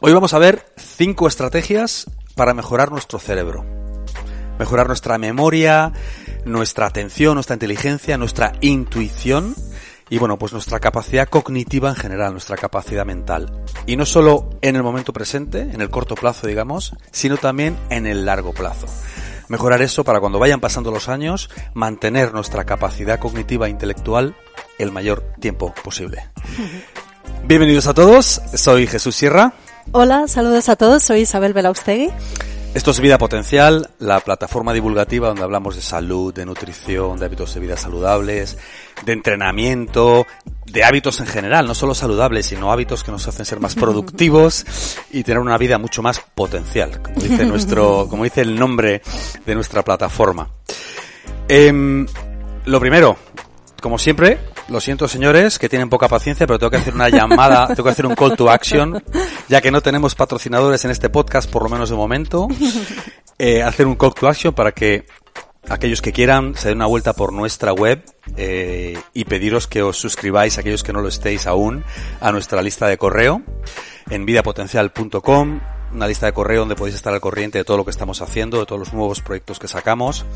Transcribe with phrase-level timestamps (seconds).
[0.00, 3.64] Hoy vamos a ver cinco estrategias para mejorar nuestro cerebro.
[4.58, 5.92] Mejorar nuestra memoria,
[6.44, 9.54] nuestra atención, nuestra inteligencia, nuestra intuición
[10.10, 13.64] y bueno, pues nuestra capacidad cognitiva en general, nuestra capacidad mental.
[13.86, 18.06] Y no solo en el momento presente, en el corto plazo, digamos, sino también en
[18.06, 18.88] el largo plazo.
[19.46, 24.34] Mejorar eso para cuando vayan pasando los años, mantener nuestra capacidad cognitiva e intelectual
[24.76, 26.28] el mayor tiempo posible.
[27.46, 29.54] Bienvenidos a todos, soy Jesús Sierra.
[29.92, 32.10] Hola, saludos a todos, soy Isabel Belaustegui.
[32.74, 37.54] Esto es Vida Potencial, la plataforma divulgativa donde hablamos de salud, de nutrición, de hábitos
[37.54, 38.58] de vida saludables,
[39.04, 40.26] de entrenamiento,
[40.66, 44.66] de hábitos en general, no solo saludables, sino hábitos que nos hacen ser más productivos
[45.12, 49.02] y tener una vida mucho más potencial, como dice nuestro, como dice el nombre
[49.46, 50.48] de nuestra plataforma.
[51.46, 52.06] Em,
[52.64, 53.16] lo primero,
[53.80, 57.66] como siempre, lo siento señores que tienen poca paciencia, pero tengo que hacer una llamada,
[57.68, 59.02] tengo que hacer un call to action,
[59.48, 62.48] ya que no tenemos patrocinadores en este podcast, por lo menos de momento,
[63.38, 65.06] eh, hacer un call to action para que
[65.68, 68.04] aquellos que quieran se den una vuelta por nuestra web
[68.36, 71.84] eh, y pediros que os suscribáis, aquellos que no lo estéis aún,
[72.20, 73.42] a nuestra lista de correo
[74.10, 75.60] en vidapotencial.com
[75.94, 78.58] una lista de correo donde podéis estar al corriente de todo lo que estamos haciendo,
[78.58, 80.26] de todos los nuevos proyectos que sacamos.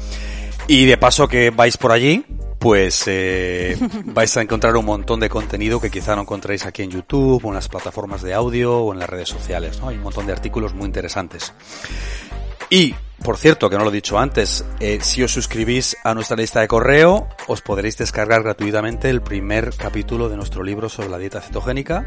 [0.69, 2.25] Y de paso que vais por allí,
[2.59, 6.91] pues eh, vais a encontrar un montón de contenido que quizá no encontréis aquí en
[6.91, 9.81] YouTube o en las plataformas de audio o en las redes sociales.
[9.81, 9.89] ¿no?
[9.89, 11.53] Hay un montón de artículos muy interesantes.
[12.71, 16.37] Y, por cierto, que no lo he dicho antes, eh, si os suscribís a nuestra
[16.37, 21.19] lista de correo, os podréis descargar gratuitamente el primer capítulo de nuestro libro sobre la
[21.19, 22.07] dieta cetogénica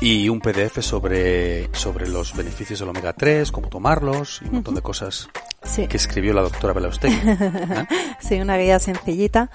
[0.00, 4.74] y un PDF sobre, sobre los beneficios del omega 3, cómo tomarlos y un montón
[4.74, 5.28] de cosas
[5.64, 5.86] Sí.
[5.86, 7.14] que escribió la doctora Belaustegui.
[7.24, 7.86] ¿eh?
[8.20, 9.48] Sí, una guía sencillita.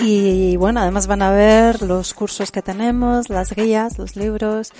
[0.00, 4.72] Y bueno, además van a ver los cursos que tenemos, las guías, los libros.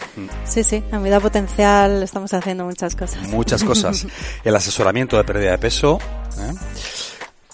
[0.44, 3.26] Sí, sí, en Vida Potencial estamos haciendo muchas cosas.
[3.28, 4.06] Muchas cosas.
[4.44, 5.98] El asesoramiento de pérdida de peso.
[6.38, 6.54] ¿eh?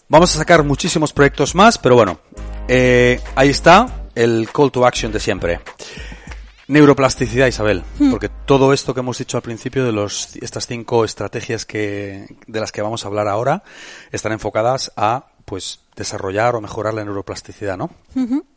[0.09, 2.19] Vamos a sacar muchísimos proyectos más, pero bueno,
[2.69, 5.61] eh, ahí está el call to action de siempre.
[6.67, 11.67] Neuroplasticidad, Isabel, porque todo esto que hemos dicho al principio de los, estas cinco estrategias
[11.67, 13.63] que, de las que vamos a hablar ahora,
[14.13, 17.91] están enfocadas a, pues, desarrollar o mejorar la neuroplasticidad, ¿no?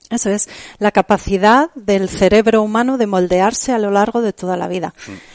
[0.09, 0.47] Eso es,
[0.79, 4.93] la capacidad del cerebro humano de moldearse a lo largo de toda la vida.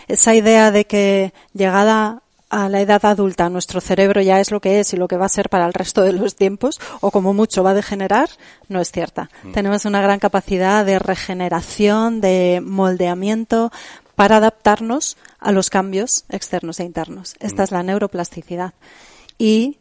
[0.08, 4.80] Esa idea de que llegada a la edad adulta nuestro cerebro ya es lo que
[4.80, 7.32] es y lo que va a ser para el resto de los tiempos, o como
[7.32, 8.28] mucho va a degenerar,
[8.68, 9.30] no es cierta.
[9.54, 13.72] Tenemos una gran capacidad de regeneración, de moldeamiento
[14.16, 17.36] para adaptarnos a los cambios externos e internos.
[17.40, 18.74] Esta es la neuroplasticidad.
[19.38, 19.78] Y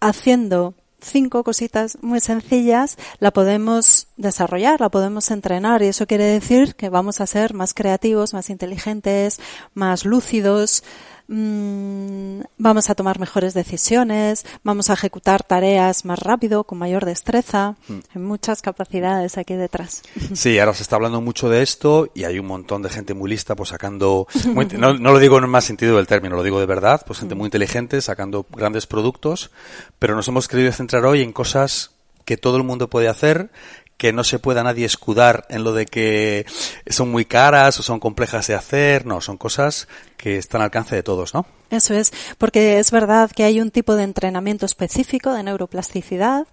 [0.00, 6.74] haciendo cinco cositas muy sencillas, la podemos desarrollar, la podemos entrenar y eso quiere decir
[6.74, 9.40] que vamos a ser más creativos, más inteligentes,
[9.74, 10.82] más lúcidos,
[11.28, 17.76] mm, vamos a tomar mejores decisiones, vamos a ejecutar tareas más rápido, con mayor destreza.
[18.14, 20.02] Hay muchas capacidades aquí detrás.
[20.34, 23.30] Sí, ahora se está hablando mucho de esto y hay un montón de gente muy
[23.30, 26.42] lista, pues sacando, muy- no, no lo digo en el más sentido del término, lo
[26.42, 29.50] digo de verdad, pues gente muy inteligente sacando grandes productos,
[29.98, 31.92] pero nos hemos querido centrar hoy en cosas
[32.24, 33.50] que todo el mundo puede hacer,
[33.96, 36.46] que no se pueda nadie escudar en lo de que
[36.88, 40.94] son muy caras o son complejas de hacer, no, son cosas que están al alcance
[40.96, 41.46] de todos, ¿no?
[41.70, 46.46] Eso es, porque es verdad que hay un tipo de entrenamiento específico de neuroplasticidad,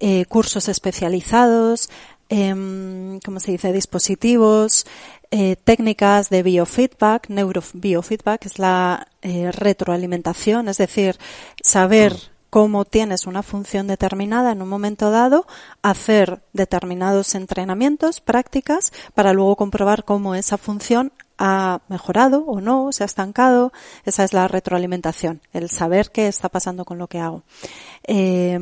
[0.00, 1.90] eh, cursos especializados,
[2.28, 3.72] em, ¿cómo se dice?
[3.72, 4.86] Dispositivos,
[5.30, 11.16] eh, técnicas de biofeedback, neurobiofeedback, es la eh, retroalimentación, es decir,
[11.62, 12.14] saber
[12.50, 15.46] cómo tienes una función determinada en un momento dado,
[15.82, 23.04] hacer determinados entrenamientos, prácticas, para luego comprobar cómo esa función ha mejorado o no, se
[23.04, 23.72] ha estancado.
[24.04, 27.42] Esa es la retroalimentación, el saber qué está pasando con lo que hago.
[28.04, 28.58] Eh,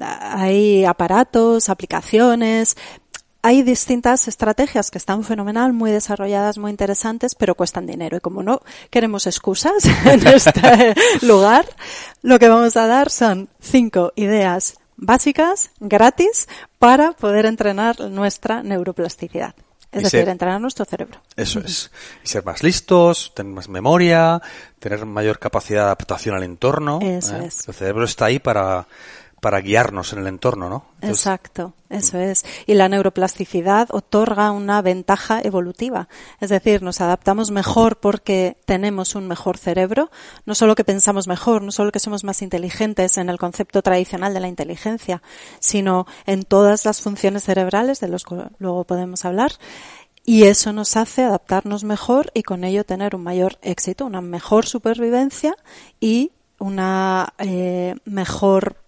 [0.00, 2.76] hay aparatos, aplicaciones,
[3.42, 8.16] hay distintas estrategias que están fenomenal, muy desarrolladas, muy interesantes, pero cuestan dinero.
[8.16, 11.66] Y como no queremos excusas en este lugar,
[12.22, 19.54] lo que vamos a dar son cinco ideas básicas, gratis, para poder entrenar nuestra neuroplasticidad.
[19.90, 21.20] Es decir, ser- entrenar nuestro cerebro.
[21.36, 21.90] Eso es.
[22.24, 24.40] Y ser más listos, tener más memoria,
[24.78, 26.98] tener mayor capacidad de adaptación al entorno.
[27.02, 27.46] Eso ¿eh?
[27.46, 27.68] es.
[27.68, 28.86] El cerebro está ahí para,
[29.42, 30.84] para guiarnos en el entorno, ¿no?
[31.00, 32.44] Entonces, Exacto, eso es.
[32.64, 36.08] Y la neuroplasticidad otorga una ventaja evolutiva.
[36.38, 40.12] Es decir, nos adaptamos mejor porque tenemos un mejor cerebro.
[40.46, 44.32] No solo que pensamos mejor, no solo que somos más inteligentes en el concepto tradicional
[44.32, 45.24] de la inteligencia,
[45.58, 49.54] sino en todas las funciones cerebrales, de los que luego podemos hablar.
[50.24, 54.66] Y eso nos hace adaptarnos mejor y con ello tener un mayor éxito, una mejor
[54.66, 55.56] supervivencia
[55.98, 56.30] y
[56.60, 58.81] una eh, mejor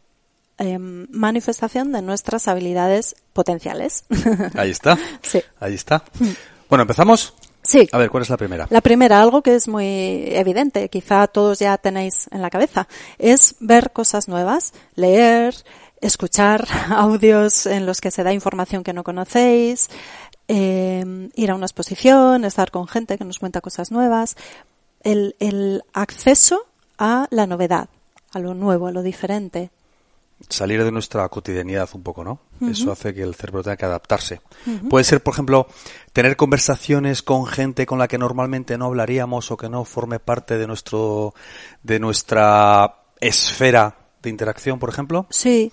[0.58, 4.04] eh, manifestación de nuestras habilidades potenciales.
[4.54, 4.98] Ahí está.
[5.22, 5.42] Sí.
[5.60, 6.04] Ahí está.
[6.68, 7.34] Bueno, empezamos.
[7.62, 7.88] Sí.
[7.92, 8.66] A ver, ¿cuál es la primera?
[8.70, 12.86] La primera, algo que es muy evidente, quizá todos ya tenéis en la cabeza,
[13.18, 15.54] es ver cosas nuevas, leer,
[16.00, 19.88] escuchar audios en los que se da información que no conocéis,
[20.46, 24.36] eh, ir a una exposición, estar con gente que nos cuenta cosas nuevas,
[25.02, 26.66] el, el acceso
[26.98, 27.88] a la novedad,
[28.32, 29.70] a lo nuevo, a lo diferente.
[30.48, 32.40] Salir de nuestra cotidianidad un poco, ¿no?
[32.60, 34.40] Eso hace que el cerebro tenga que adaptarse.
[34.88, 35.66] Puede ser, por ejemplo,
[36.12, 40.58] tener conversaciones con gente con la que normalmente no hablaríamos o que no forme parte
[40.58, 41.34] de nuestro,
[41.82, 45.26] de nuestra esfera de interacción, por ejemplo.
[45.30, 45.72] Sí.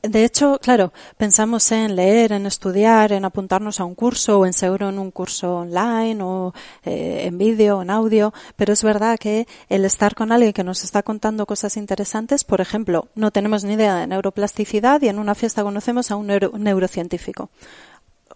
[0.00, 4.52] De hecho, claro, pensamos en leer, en estudiar, en apuntarnos a un curso o en
[4.52, 6.54] seguro en un curso online o
[6.84, 10.84] eh, en vídeo, en audio, pero es verdad que el estar con alguien que nos
[10.84, 15.34] está contando cosas interesantes, por ejemplo, no tenemos ni idea de neuroplasticidad y en una
[15.34, 17.50] fiesta conocemos a un neuro- neurocientífico.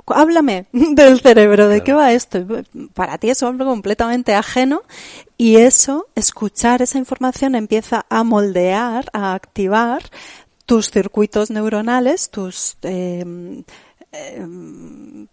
[0.06, 2.44] Háblame del cerebro, ¿de qué va esto?
[2.94, 4.82] Para ti es algo completamente ajeno
[5.36, 10.02] y eso, escuchar esa información empieza a moldear, a activar
[10.66, 13.64] tus circuitos neuronales, tus eh,
[14.14, 14.46] eh,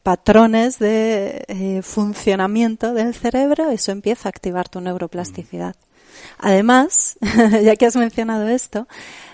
[0.03, 5.75] patrones de eh, funcionamiento del cerebro, eso empieza a activar tu neuroplasticidad.
[6.37, 7.17] Además,
[7.61, 8.87] ya que has mencionado esto,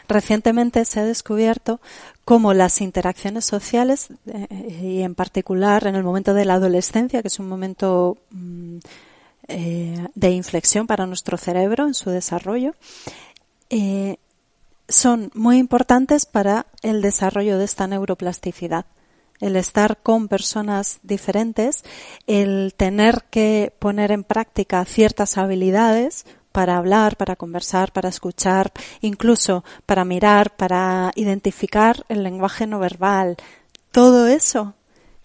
[0.08, 1.80] recientemente se ha descubierto
[2.26, 7.28] cómo las interacciones sociales, eh, y en particular en el momento de la adolescencia, que
[7.28, 8.78] es un momento mm,
[9.48, 12.74] de inflexión para nuestro cerebro en su desarrollo,
[13.70, 14.18] eh,
[14.88, 18.86] son muy importantes para el desarrollo de esta neuroplasticidad.
[19.42, 21.84] El estar con personas diferentes,
[22.26, 28.72] el tener que poner en práctica ciertas habilidades para hablar, para conversar, para escuchar,
[29.02, 33.36] incluso para mirar, para identificar el lenguaje no verbal.
[33.92, 34.74] Todo eso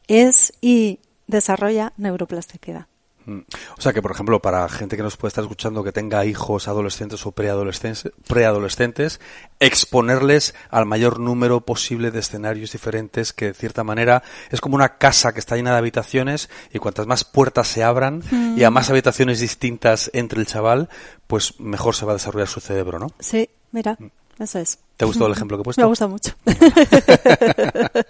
[0.09, 0.99] es y
[1.29, 2.90] desarrolla neuroplasticidad.
[3.31, 3.44] Mm.
[3.79, 6.67] O sea que, por ejemplo, para gente que nos puede estar escuchando que tenga hijos
[6.67, 9.21] adolescentes o preadolescentes, preadolescentes,
[9.61, 14.99] exponerles al mayor número posible de escenarios diferentes que de cierta manera es como una
[14.99, 18.23] casa que está llena de habitaciones y cuantas más puertas se abran
[18.56, 20.88] y a más habitaciones distintas entre el chaval,
[21.29, 23.12] pues mejor se va a desarrollar su cerebro, ¿no?
[23.21, 23.97] Sí, mira,
[24.45, 24.79] eso es.
[24.97, 25.83] ¿Te ha gustado el ejemplo que he puesto?
[25.83, 26.33] Me gusta mucho.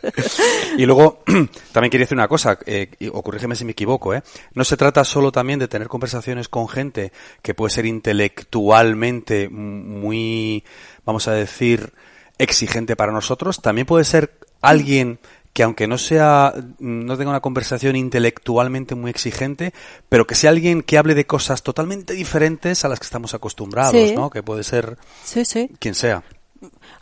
[0.77, 1.23] Y luego,
[1.73, 4.23] también quería decir una cosa, eh, o corrígeme si me equivoco, ¿eh?
[4.55, 7.13] No se trata solo también de tener conversaciones con gente
[7.43, 10.65] que puede ser intelectualmente muy,
[11.05, 11.93] vamos a decir,
[12.39, 15.19] exigente para nosotros, también puede ser alguien
[15.53, 19.73] que aunque no sea, no tenga una conversación intelectualmente muy exigente,
[20.09, 23.93] pero que sea alguien que hable de cosas totalmente diferentes a las que estamos acostumbrados,
[23.93, 24.15] Sí.
[24.15, 24.31] ¿no?
[24.31, 25.71] Que puede ser Sí, sí.
[25.79, 26.23] quien sea.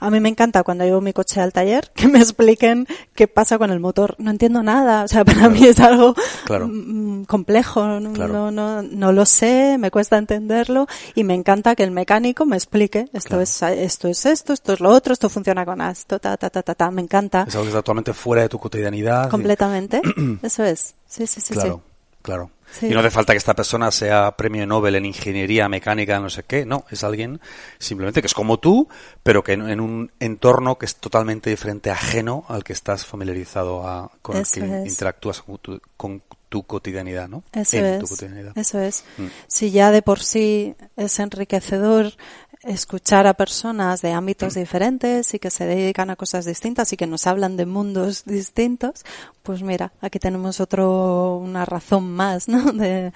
[0.00, 3.58] A mí me encanta cuando llevo mi coche al taller que me expliquen qué pasa
[3.58, 4.14] con el motor.
[4.19, 5.02] No entiendo nada.
[5.05, 6.14] O sea, para mí es algo
[6.44, 6.69] Claro.
[6.69, 7.84] mm, complejo.
[8.00, 8.32] No, Claro.
[8.32, 12.56] no, no, no lo sé, me cuesta entenderlo y me encanta que el mecánico me
[12.56, 13.43] explique esto Claro.
[13.43, 16.62] es esto es esto, esto es lo otro, esto funciona con esto, ta ta ta
[16.62, 16.90] ta ta.
[16.90, 19.28] Me encanta Es algo que está totalmente fuera de tu cotidianidad.
[19.31, 20.00] completamente.
[20.43, 20.94] Eso es.
[21.08, 22.19] Sí, sí, sí, Claro, sí.
[22.22, 22.50] claro.
[22.70, 22.87] Sí.
[22.87, 26.43] Y no hace falta que esta persona sea premio Nobel en ingeniería mecánica, no sé
[26.44, 26.67] qué.
[26.67, 27.41] No, es alguien
[27.79, 28.89] simplemente que es como tú,
[29.22, 33.87] pero que en, en un entorno que es totalmente diferente, ajeno al que estás familiarizado
[33.87, 34.89] a, con Eso el que es.
[34.89, 37.43] interactúas con tu, con tu cotidianidad, ¿no?
[37.53, 38.10] Eso en tu es.
[38.10, 38.56] cotidianidad.
[38.56, 39.05] Eso es.
[39.19, 39.27] Mm.
[39.46, 42.13] Si ya de por sí es enriquecedor
[42.62, 44.58] escuchar a personas de ámbitos Mm.
[44.58, 49.05] diferentes y que se dedican a cosas distintas y que nos hablan de mundos distintos,
[49.43, 52.72] pues mira, aquí tenemos otro, una razón más, ¿no?
[52.72, 53.12] De,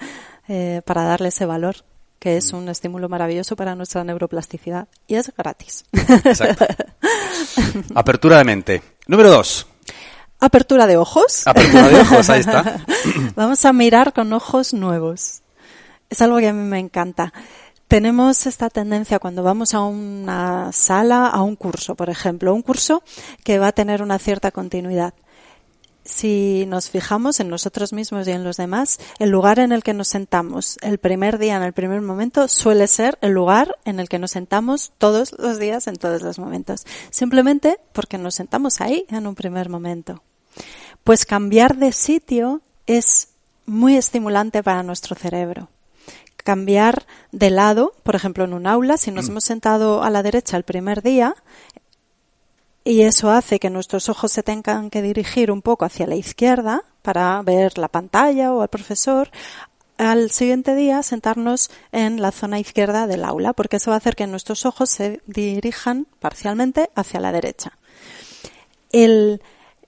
[0.47, 1.75] eh, para darle ese valor
[2.19, 2.37] que Mm.
[2.37, 5.83] es un estímulo maravilloso para nuestra neuroplasticidad y es gratis.
[5.91, 6.65] Exacto.
[7.95, 8.81] Apertura de mente.
[9.07, 9.67] Número dos.
[10.39, 11.45] Apertura de ojos.
[11.47, 12.81] Apertura de ojos, ahí está.
[13.35, 15.41] Vamos a mirar con ojos nuevos.
[16.09, 17.33] Es algo que a mí me encanta.
[17.93, 23.03] Tenemos esta tendencia cuando vamos a una sala, a un curso, por ejemplo, un curso
[23.43, 25.13] que va a tener una cierta continuidad.
[26.03, 29.93] Si nos fijamos en nosotros mismos y en los demás, el lugar en el que
[29.93, 34.09] nos sentamos el primer día, en el primer momento, suele ser el lugar en el
[34.09, 36.87] que nos sentamos todos los días, en todos los momentos.
[37.11, 40.23] Simplemente porque nos sentamos ahí en un primer momento.
[41.03, 43.27] Pues cambiar de sitio es
[43.67, 45.69] muy estimulante para nuestro cerebro.
[46.43, 50.57] Cambiar de lado, por ejemplo, en un aula, si nos hemos sentado a la derecha
[50.57, 51.35] el primer día,
[52.83, 56.83] y eso hace que nuestros ojos se tengan que dirigir un poco hacia la izquierda,
[57.01, 59.29] para ver la pantalla o al profesor,
[59.97, 64.15] al siguiente día sentarnos en la zona izquierda del aula, porque eso va a hacer
[64.15, 67.77] que nuestros ojos se dirijan parcialmente hacia la derecha.
[68.91, 69.41] El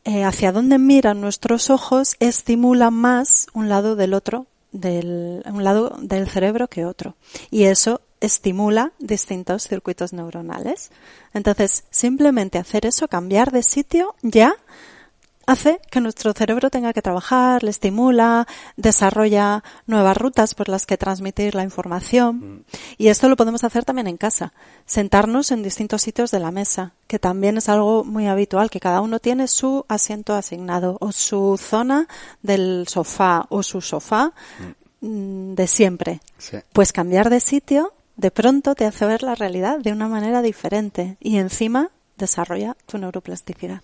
[0.08, 4.46] eh, hacia dónde miran nuestros ojos estimula más un lado del otro,
[4.76, 7.16] del, un lado del cerebro que otro.
[7.50, 10.92] Y eso estimula distintos circuitos neuronales.
[11.34, 14.56] Entonces, simplemente hacer eso, cambiar de sitio, ya
[15.46, 18.48] hace que nuestro cerebro tenga que trabajar, le estimula,
[18.78, 22.36] desarrolla nuevas rutas por las que transmitir la información.
[22.36, 22.66] Mm.
[22.98, 24.54] Y esto lo podemos hacer también en casa,
[24.86, 29.02] sentarnos en distintos sitios de la mesa, que también es algo muy habitual, que cada
[29.02, 32.08] uno tiene su asiento asignado o su zona
[32.42, 34.86] del sofá o su sofá mm.
[35.06, 36.22] Mm, de siempre.
[36.74, 41.18] Pues cambiar de sitio de pronto te hace ver la realidad de una manera diferente
[41.20, 43.82] y encima desarrolla tu neuroplasticidad.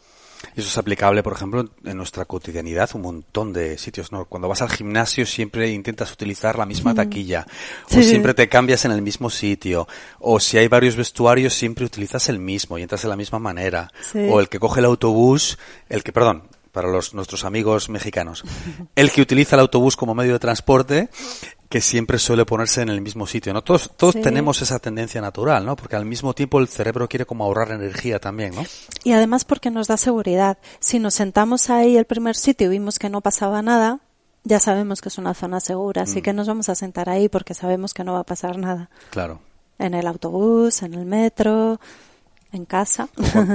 [0.55, 4.11] Eso es aplicable, por ejemplo, en nuestra cotidianidad, un montón de sitios.
[4.11, 4.25] ¿no?
[4.25, 7.45] Cuando vas al gimnasio siempre intentas utilizar la misma taquilla,
[7.85, 9.87] o siempre te cambias en el mismo sitio,
[10.19, 13.91] o si hay varios vestuarios siempre utilizas el mismo y entras de la misma manera,
[14.29, 15.57] o el que coge el autobús,
[15.89, 18.43] el que, perdón, para los, nuestros amigos mexicanos.
[18.95, 21.09] El que utiliza el autobús como medio de transporte
[21.71, 23.63] que siempre suele ponerse en el mismo sitio, ¿no?
[23.63, 25.77] Todos, todos tenemos esa tendencia natural, ¿no?
[25.77, 28.63] Porque al mismo tiempo el cerebro quiere como ahorrar energía también, ¿no?
[29.05, 30.57] Y además porque nos da seguridad.
[30.81, 34.01] Si nos sentamos ahí el primer sitio y vimos que no pasaba nada,
[34.43, 36.23] ya sabemos que es una zona segura, así mm.
[36.23, 38.89] que nos vamos a sentar ahí porque sabemos que no va a pasar nada.
[39.09, 39.39] Claro.
[39.79, 41.79] En el autobús, en el metro,
[42.53, 43.07] en casa.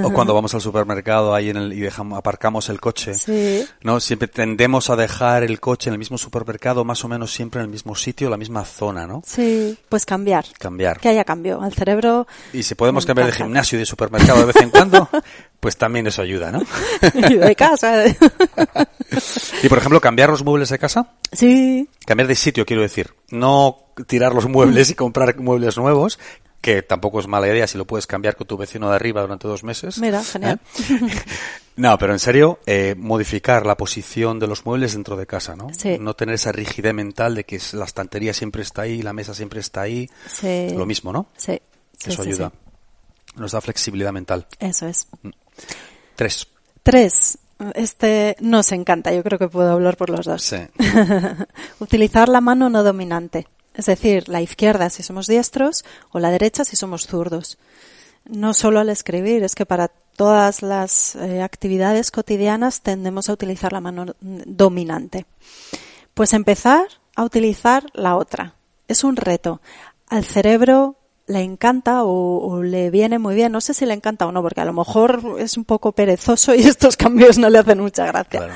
[0.03, 3.13] O, cuando vamos al supermercado ahí en el, y dejamos, aparcamos el coche.
[3.13, 3.65] Sí.
[3.81, 3.99] ¿No?
[3.99, 7.65] Siempre tendemos a dejar el coche en el mismo supermercado, más o menos siempre en
[7.65, 9.21] el mismo sitio, la misma zona, ¿no?
[9.25, 10.45] Sí, pues cambiar.
[10.57, 10.99] Cambiar.
[10.99, 11.61] Que haya cambio.
[11.61, 12.27] Al cerebro.
[12.53, 15.09] Y si podemos cambiar de gimnasio y de supermercado de vez en cuando,
[15.59, 16.61] pues también eso ayuda, ¿no?
[17.29, 18.05] y de casa.
[19.63, 21.13] y por ejemplo, cambiar los muebles de casa.
[21.31, 21.87] Sí.
[22.05, 23.13] Cambiar de sitio, quiero decir.
[23.29, 26.19] No tirar los muebles y comprar muebles nuevos,
[26.61, 29.47] que tampoco es mala idea si lo puedes cambiar con tu vecino de arriba durante
[29.47, 29.99] dos meses.
[29.99, 30.59] Mira, genial.
[30.79, 31.09] ¿Eh?
[31.75, 35.69] no, pero en serio, eh, modificar la posición de los muebles dentro de casa, ¿no?
[35.73, 35.97] Sí.
[35.99, 39.59] No tener esa rigidez mental de que la estantería siempre está ahí, la mesa siempre
[39.59, 40.09] está ahí.
[40.27, 40.69] Sí.
[40.75, 41.27] Lo mismo, ¿no?
[41.37, 41.61] Sí.
[42.05, 42.51] Eso ayuda.
[43.35, 44.47] Nos da flexibilidad mental.
[44.59, 45.07] Eso es.
[45.21, 45.29] Mm.
[46.15, 46.47] Tres.
[46.83, 47.37] Tres.
[47.73, 50.43] Este nos encanta, yo creo que puedo hablar por los dos.
[50.43, 50.57] Sí.
[51.79, 53.47] Utilizar la mano no dominante.
[53.77, 57.59] Es decir, la izquierda si somos diestros o la derecha si somos zurdos.
[58.25, 63.71] No solo al escribir, es que para todas las eh, actividades cotidianas tendemos a utilizar
[63.71, 65.27] la mano dominante.
[66.15, 68.55] Pues empezar a utilizar la otra.
[68.87, 69.61] Es un reto.
[70.07, 70.95] Al cerebro
[71.27, 73.51] le encanta o, le viene muy bien.
[73.51, 76.55] No sé si le encanta o no, porque a lo mejor es un poco perezoso
[76.55, 78.49] y estos cambios no le hacen mucha gracia.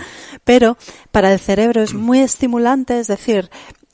[0.43, 0.77] Pero
[1.11, 3.51] para el cerebro es muy estimulante, es decir,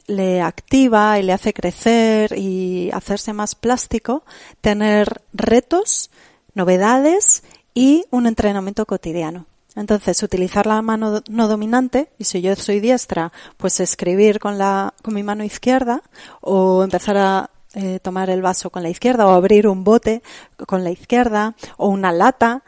[0.07, 4.23] le activa y le hace crecer y hacerse más plástico,
[4.61, 6.09] tener retos,
[6.53, 9.45] novedades y un entrenamiento cotidiano.
[9.75, 14.95] Entonces, utilizar la mano no dominante, y si yo soy diestra, pues escribir con la,
[15.03, 16.01] con mi mano izquierda,
[16.41, 20.23] o empezar a eh, tomar el vaso con la izquierda, o abrir un bote
[20.65, 22.63] con la izquierda, o una lata,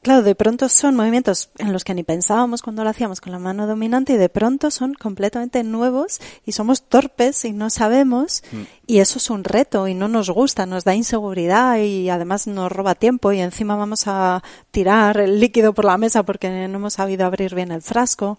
[0.00, 3.40] Claro, de pronto son movimientos en los que ni pensábamos cuando lo hacíamos con la
[3.40, 8.62] mano dominante y de pronto son completamente nuevos y somos torpes y no sabemos mm.
[8.86, 12.70] y eso es un reto y no nos gusta, nos da inseguridad y además nos
[12.70, 16.94] roba tiempo y encima vamos a tirar el líquido por la mesa porque no hemos
[16.94, 18.38] sabido abrir bien el frasco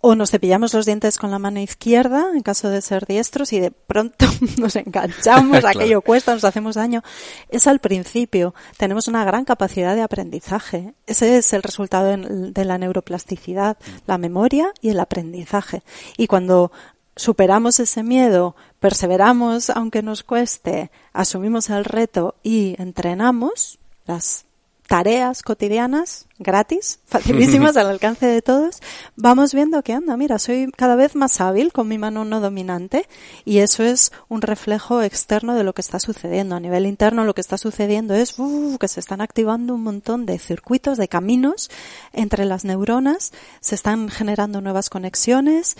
[0.00, 3.60] o nos cepillamos los dientes con la mano izquierda en caso de ser diestros y
[3.60, 4.26] de pronto
[4.58, 7.02] nos enganchamos, aquello cuesta, nos hacemos daño.
[7.48, 10.94] Es al principio, tenemos una gran capacidad de aprendizaje.
[11.06, 13.76] Ese es el resultado de la neuroplasticidad,
[14.06, 15.82] la memoria y el aprendizaje.
[16.16, 16.72] Y cuando
[17.16, 24.46] superamos ese miedo, perseveramos aunque nos cueste, asumimos el reto y entrenamos, las
[24.90, 28.80] tareas cotidianas gratis, facilísimas al alcance de todos,
[29.14, 33.06] vamos viendo que anda, mira, soy cada vez más hábil con mi mano no dominante
[33.44, 36.56] y eso es un reflejo externo de lo que está sucediendo.
[36.56, 38.34] A nivel interno lo que está sucediendo es
[38.80, 41.70] que se están activando un montón de circuitos, de caminos
[42.12, 45.76] entre las neuronas, se están generando nuevas conexiones,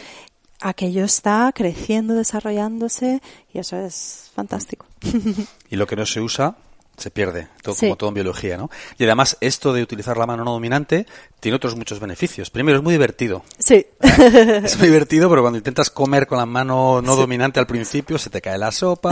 [0.61, 4.87] aquello está creciendo, desarrollándose y eso es fantástico.
[5.69, 6.57] Y lo que no se usa
[7.00, 8.71] se pierde, todo, como todo en biología, ¿no?
[8.99, 11.07] Y además, esto de utilizar la mano no dominante
[11.40, 12.50] tiene otros muchos beneficios.
[12.50, 13.42] Primero, es muy divertido.
[13.59, 13.87] Sí.
[14.00, 18.28] Es muy divertido, pero cuando intentas comer con la mano no dominante al principio, se
[18.30, 19.11] te cae la sopa,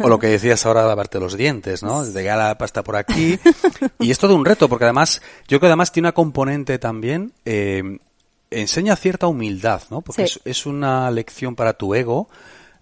[0.00, 2.04] o lo que decías ahora, lavarte los dientes, ¿no?
[2.04, 3.38] Te cae la pasta por aquí.
[3.98, 7.32] Y es todo un reto, porque además, yo creo que además tiene una componente también,
[7.44, 7.98] eh,
[8.50, 10.00] enseña cierta humildad, ¿no?
[10.02, 10.40] Porque Sí.
[10.44, 12.28] es, es una lección para tu ego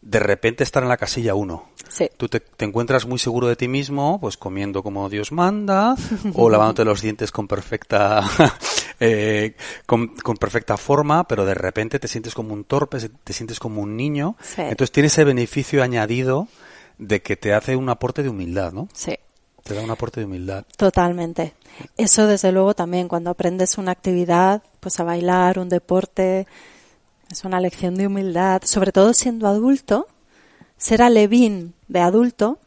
[0.08, 1.68] de repente estar en la casilla uno.
[1.90, 2.08] Sí.
[2.16, 5.94] Tú te, te encuentras muy seguro de ti mismo, pues comiendo como Dios manda,
[6.32, 8.22] o lavándote los dientes con perfecta,
[9.00, 13.60] eh, con, con perfecta forma, pero de repente te sientes como un torpe, te sientes
[13.60, 14.36] como un niño.
[14.40, 14.62] Sí.
[14.62, 16.48] Entonces tiene ese beneficio añadido
[16.96, 18.88] de que te hace un aporte de humildad, ¿no?
[18.94, 19.14] Sí.
[19.62, 20.64] Te da un aporte de humildad.
[20.78, 21.52] Totalmente.
[21.98, 26.46] Eso desde luego también cuando aprendes una actividad, pues a bailar, un deporte,
[27.30, 30.06] es una lección de humildad, sobre todo siendo adulto,
[30.76, 32.58] ser alevín de adulto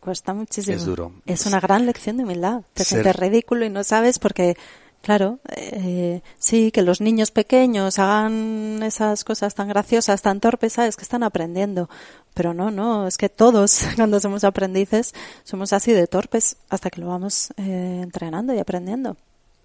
[0.00, 0.76] cuesta muchísimo.
[0.76, 1.12] Es duro.
[1.26, 2.62] Es una gran lección de humildad.
[2.74, 4.56] Te Ser- sientes ridículo y no sabes porque,
[5.02, 10.96] claro, eh, sí, que los niños pequeños hagan esas cosas tan graciosas, tan torpes, sabes
[10.96, 11.90] que están aprendiendo.
[12.34, 15.14] Pero no, no, es que todos cuando somos aprendices
[15.44, 19.16] somos así de torpes hasta que lo vamos eh, entrenando y aprendiendo.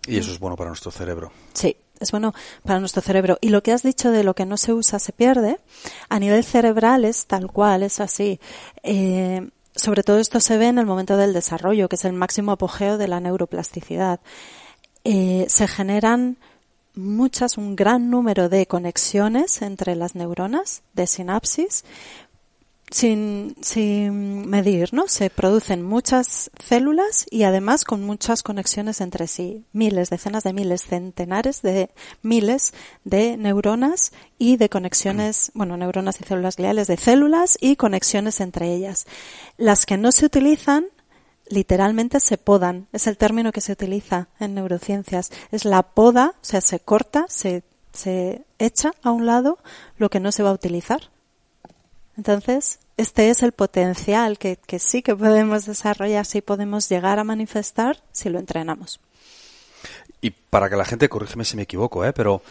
[0.08, 1.32] Y eso es bueno para nuestro cerebro.
[1.54, 2.34] Sí, es bueno
[2.64, 3.38] para nuestro cerebro.
[3.42, 5.60] Y lo que has dicho de lo que no se usa se pierde,
[6.10, 8.40] a nivel cerebral es tal cual, es así.
[8.84, 12.52] Eh, sobre todo esto se ve en el momento del desarrollo, que es el máximo
[12.52, 14.20] apogeo de la neuroplasticidad.
[15.04, 16.38] Eh, se generan
[16.96, 21.84] muchas, un gran número de conexiones entre las neuronas, de sinapsis,
[22.94, 25.08] sin, sin medir, ¿no?
[25.08, 29.66] Se producen muchas células y además con muchas conexiones entre sí.
[29.74, 31.90] Miles, decenas de miles, centenares de
[32.22, 32.74] miles
[33.04, 38.72] de neuronas y de conexiones, bueno, neuronas y células gliales de células y conexiones entre
[38.72, 39.08] ellas.
[39.58, 40.86] Las que no se utilizan
[41.48, 42.88] literalmente se podan.
[42.94, 45.32] Es el término que se utiliza en neurociencias.
[45.52, 49.58] Es la poda, o sea, se corta, se, se echa a un lado
[49.98, 51.10] lo que no se va a utilizar.
[52.16, 57.24] Entonces, este es el potencial que, que sí que podemos desarrollar, sí podemos llegar a
[57.24, 59.00] manifestar si lo entrenamos.
[60.22, 62.14] Y para que la gente, corrígeme si me equivoco, ¿eh?
[62.14, 62.42] pero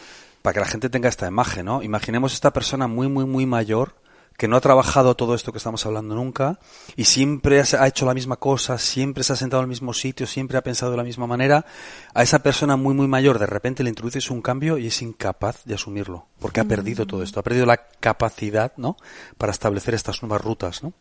[0.41, 1.81] para que la gente tenga esta imagen, ¿no?
[1.81, 3.95] Imaginemos esta persona muy, muy, muy mayor
[4.37, 6.59] que no ha trabajado todo esto que estamos hablando nunca
[6.95, 10.27] y siempre ha hecho la misma cosa, siempre se ha sentado en el mismo sitio,
[10.27, 11.65] siempre ha pensado de la misma manera,
[12.13, 15.63] a esa persona muy muy mayor de repente le introduces un cambio y es incapaz
[15.65, 18.97] de asumirlo, porque ha perdido todo esto, ha perdido la capacidad, ¿no?
[19.37, 20.93] Para establecer estas nuevas rutas, ¿no?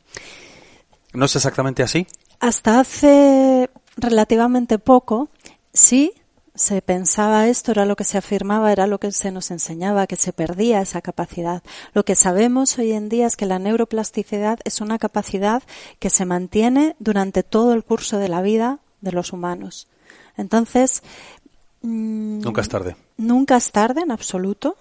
[1.14, 2.06] ¿No es exactamente así?
[2.40, 5.28] Hasta hace relativamente poco,
[5.72, 6.12] sí,
[6.54, 10.16] se pensaba esto, era lo que se afirmaba, era lo que se nos enseñaba, que
[10.16, 11.62] se perdía esa capacidad.
[11.94, 15.62] Lo que sabemos hoy en día es que la neuroplasticidad es una capacidad
[15.98, 19.88] que se mantiene durante todo el curso de la vida de los humanos.
[20.36, 21.02] Entonces,
[21.82, 22.96] mm, Nunca es tarde.
[23.16, 24.76] Nunca es tarde en absoluto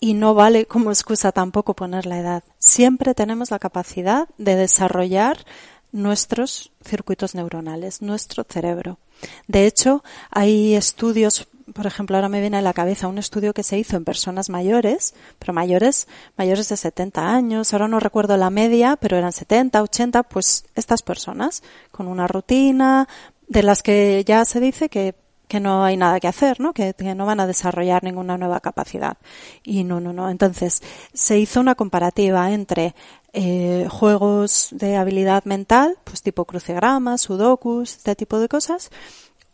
[0.00, 2.44] y no vale como excusa tampoco poner la edad.
[2.58, 5.44] Siempre tenemos la capacidad de desarrollar
[5.92, 8.98] nuestros circuitos neuronales, nuestro cerebro.
[9.46, 13.62] De hecho, hay estudios, por ejemplo, ahora me viene a la cabeza un estudio que
[13.62, 18.50] se hizo en personas mayores, pero mayores, mayores de 70 años, ahora no recuerdo la
[18.50, 23.08] media, pero eran 70, 80, pues estas personas con una rutina
[23.48, 25.14] de las que ya se dice que
[25.48, 26.72] que no hay nada que hacer, ¿no?
[26.72, 29.16] Que, que, no van a desarrollar ninguna nueva capacidad.
[29.64, 30.30] Y no, no, no.
[30.30, 30.82] Entonces,
[31.14, 32.94] se hizo una comparativa entre
[33.32, 38.90] eh, juegos de habilidad mental, pues tipo crucigramas, sudokus, este tipo de cosas,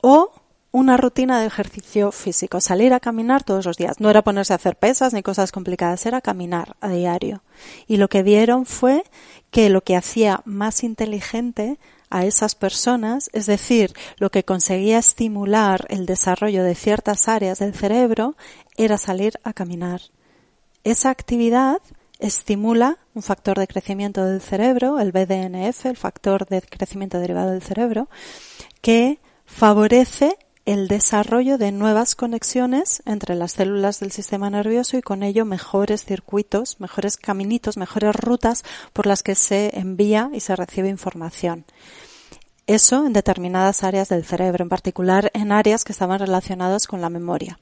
[0.00, 0.30] o
[0.74, 4.00] una rutina de ejercicio físico, salir a caminar todos los días.
[4.00, 7.44] No era ponerse a hacer pesas ni cosas complicadas, era caminar a diario.
[7.86, 9.04] Y lo que vieron fue
[9.52, 11.78] que lo que hacía más inteligente
[12.10, 17.72] a esas personas, es decir, lo que conseguía estimular el desarrollo de ciertas áreas del
[17.72, 18.36] cerebro
[18.76, 20.00] era salir a caminar.
[20.82, 21.78] Esa actividad
[22.24, 27.62] estimula un factor de crecimiento del cerebro, el BDNF, el factor de crecimiento derivado del
[27.62, 28.08] cerebro,
[28.80, 35.22] que favorece el desarrollo de nuevas conexiones entre las células del sistema nervioso y con
[35.22, 40.88] ello mejores circuitos, mejores caminitos, mejores rutas por las que se envía y se recibe
[40.88, 41.66] información.
[42.66, 47.10] Eso en determinadas áreas del cerebro, en particular en áreas que estaban relacionadas con la
[47.10, 47.58] memoria.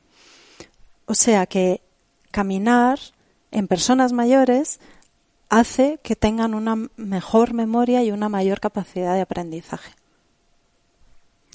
[1.06, 1.82] O sea que
[2.30, 3.00] caminar
[3.52, 4.80] en personas mayores
[5.48, 9.92] hace que tengan una mejor memoria y una mayor capacidad de aprendizaje.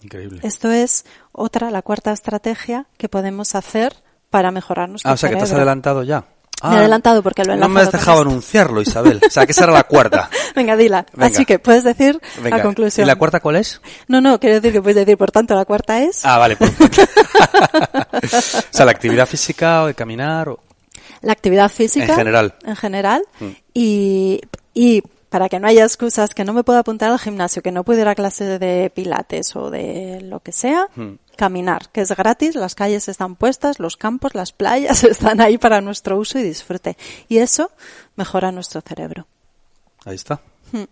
[0.03, 0.39] Increíble.
[0.43, 3.93] Esto es otra, la cuarta estrategia que podemos hacer
[4.29, 5.43] para mejorar nuestro Ah, o sea cerebro.
[5.43, 6.25] que te has adelantado ya.
[6.61, 9.19] Ah, Me he adelantado porque lo he No me has dejado anunciarlo, Isabel.
[9.25, 10.29] O sea, que esa era la cuarta.
[10.55, 11.05] Venga, dila.
[11.13, 11.27] Venga.
[11.27, 12.57] Así que puedes decir Venga.
[12.57, 13.05] la conclusión.
[13.05, 13.79] ¿Y la cuarta cuál es?
[14.07, 16.55] No, no, quiero decir que puedes decir, por tanto, la cuarta es Ah, vale.
[16.57, 20.49] pues- o sea, la actividad física o de caminar.
[20.49, 20.59] o-
[21.21, 22.05] la actividad física.
[22.05, 22.55] En general.
[22.63, 23.23] En general.
[23.39, 23.49] Mm.
[23.73, 24.41] Y,
[24.73, 27.83] y para que no haya excusas, que no me pueda apuntar al gimnasio, que no
[27.83, 31.15] pueda ir a clase de pilates o de lo que sea, Hmm.
[31.35, 35.81] caminar, que es gratis, las calles están puestas, los campos, las playas están ahí para
[35.81, 36.97] nuestro uso y disfrute.
[37.27, 37.71] Y eso
[38.15, 39.27] mejora nuestro cerebro.
[40.05, 40.41] Ahí está.
[40.71, 40.85] Hmm.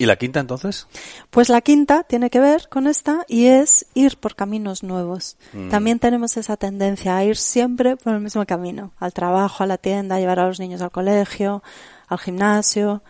[0.00, 0.86] ¿Y la quinta entonces?
[1.28, 5.36] Pues la quinta tiene que ver con esta y es ir por caminos nuevos.
[5.52, 5.68] Mm.
[5.68, 9.76] También tenemos esa tendencia a ir siempre por el mismo camino, al trabajo, a la
[9.76, 11.62] tienda, a llevar a los niños al colegio,
[12.08, 13.02] al gimnasio.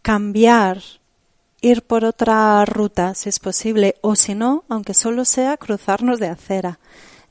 [0.00, 0.78] Cambiar,
[1.60, 6.28] ir por otra ruta si es posible o si no, aunque solo sea cruzarnos de
[6.28, 6.78] acera.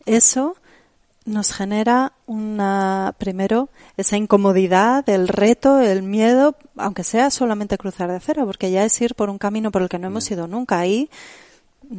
[0.05, 0.57] Eso
[1.25, 8.17] nos genera una, primero, esa incomodidad, el reto, el miedo, aunque sea solamente cruzar de
[8.17, 10.79] acera, porque ya es ir por un camino por el que no hemos ido nunca.
[10.79, 11.09] Ahí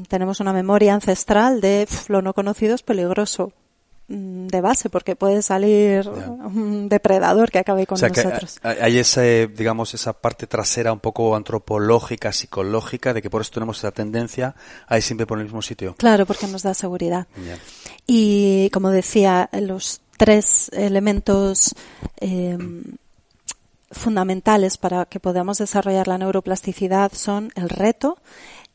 [0.09, 3.64] tenemos una memoria ancestral de "Pf, lo no conocido es peligroso mm,
[4.07, 8.59] de base, porque puede salir un depredador que acabe con o sea que nosotros.
[8.63, 13.53] hay hay ese, digamos, esa parte trasera un poco antropológica, psicológica, de que por eso
[13.53, 14.55] tenemos esa tendencia
[14.87, 15.95] a ir siempre por el mismo sitio.
[15.97, 17.27] Claro, porque nos da seguridad.
[18.07, 21.75] Y como decía, los tres elementos
[22.21, 22.59] eh,
[23.91, 28.19] fundamentales para que podamos desarrollar la neuroplasticidad son el reto,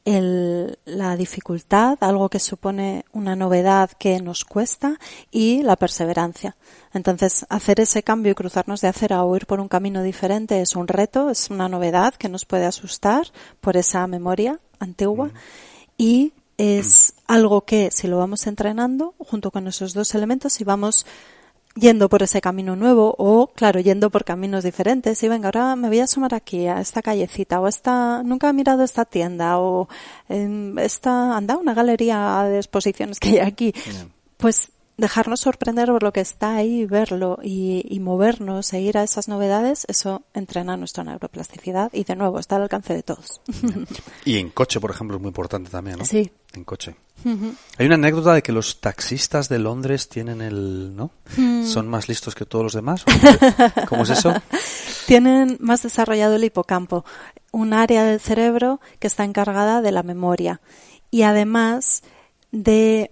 [0.10, 5.00] el- la dificultad, algo que supone una novedad que nos cuesta,
[5.32, 6.56] y la perseverancia.
[6.94, 10.76] Entonces, hacer ese cambio y cruzarnos de acera o ir por un camino diferente es
[10.76, 13.28] un reto, es una novedad que nos puede asustar
[13.62, 15.30] por esa memoria antigua
[15.98, 21.06] y es algo que si lo vamos entrenando junto con esos dos elementos y vamos
[21.76, 25.88] yendo por ese camino nuevo o, claro, yendo por caminos diferentes y venga, ahora me
[25.88, 29.60] voy a asomar aquí a esta callecita o a esta, nunca he mirado esta tienda
[29.60, 29.88] o
[30.28, 33.74] em, esta, anda, una galería de exposiciones que hay aquí.
[34.38, 39.04] Pues dejarnos sorprender por lo que está ahí, verlo y, y movernos e ir a
[39.04, 43.42] esas novedades, eso entrena nuestra neuroplasticidad y de nuevo está al alcance de todos.
[44.26, 46.06] Y en coche, por ejemplo, es muy importante también, ¿no?
[46.06, 46.32] Sí.
[46.54, 46.96] En coche.
[47.78, 51.12] Hay una anécdota de que los taxistas de Londres tienen el, ¿no?
[51.36, 51.66] Hmm.
[51.66, 53.04] Son más listos que todos los demás.
[53.06, 54.34] ¿o ¿Cómo es eso?
[55.06, 57.06] tienen más desarrollado el hipocampo,
[57.52, 60.62] un área del cerebro que está encargada de la memoria
[61.12, 62.04] y además
[62.52, 63.12] de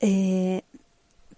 [0.00, 0.62] eh,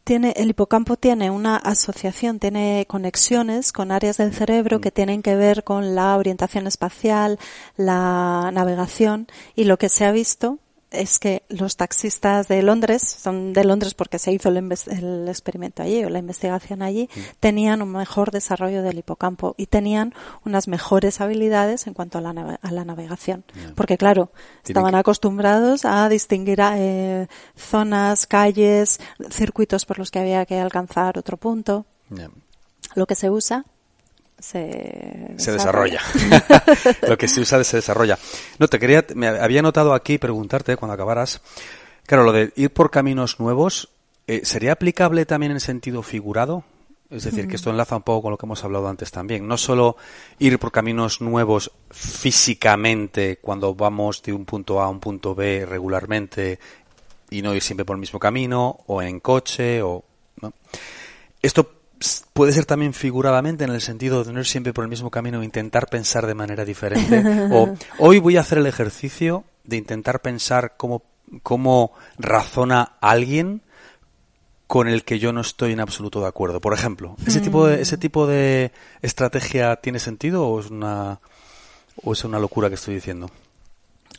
[0.05, 5.37] tiene el hipocampo tiene una asociación, tiene conexiones con áreas del cerebro que tienen que
[5.37, 7.39] ver con la orientación espacial,
[7.77, 10.59] la navegación y lo que se ha visto
[10.93, 15.83] es que los taxistas de Londres, son de Londres porque se hizo el, el experimento
[15.83, 17.09] allí o la investigación allí,
[17.41, 22.59] tenían un mejor desarrollo del hipocampo y tenían unas mejores habilidades en cuanto a la,
[22.61, 23.45] a la navegación.
[23.75, 24.31] Porque claro,
[24.65, 27.27] estaban que- acostumbrados a distinguir eh,
[27.57, 29.01] zonas, calles,
[29.31, 31.87] circuitos por los que había que alcanzar otro punto.
[32.95, 33.65] Lo que se usa
[34.43, 36.01] se, se desarrolla.
[37.09, 38.19] Lo que se usa se desarrolla.
[38.59, 41.41] No, te quería, me había notado aquí preguntarte cuando acabaras.
[42.07, 43.89] Claro, lo de ir por caminos nuevos,
[44.27, 46.65] eh, ¿sería aplicable también en sentido figurado?
[47.09, 49.47] Es decir, que esto enlaza un poco con lo que hemos hablado antes también.
[49.47, 49.97] No solo
[50.39, 55.67] ir por caminos nuevos físicamente cuando vamos de un punto A a un punto B
[55.67, 56.59] regularmente
[57.31, 60.03] y no ir siempre por el mismo camino o en coche o
[60.41, 60.55] ¿no?
[61.43, 61.82] Esto
[62.33, 65.43] puede ser también figuradamente en el sentido de no ir siempre por el mismo camino
[65.43, 67.23] e intentar pensar de manera diferente.
[67.51, 71.03] o hoy voy a hacer el ejercicio de intentar pensar cómo,
[71.43, 73.63] cómo razona alguien
[74.67, 76.61] con el que yo no estoy en absoluto de acuerdo.
[76.61, 81.21] Por ejemplo, ¿ese tipo de, ese tipo de estrategia tiene sentido o es una,
[82.03, 83.31] o es una locura que estoy diciendo?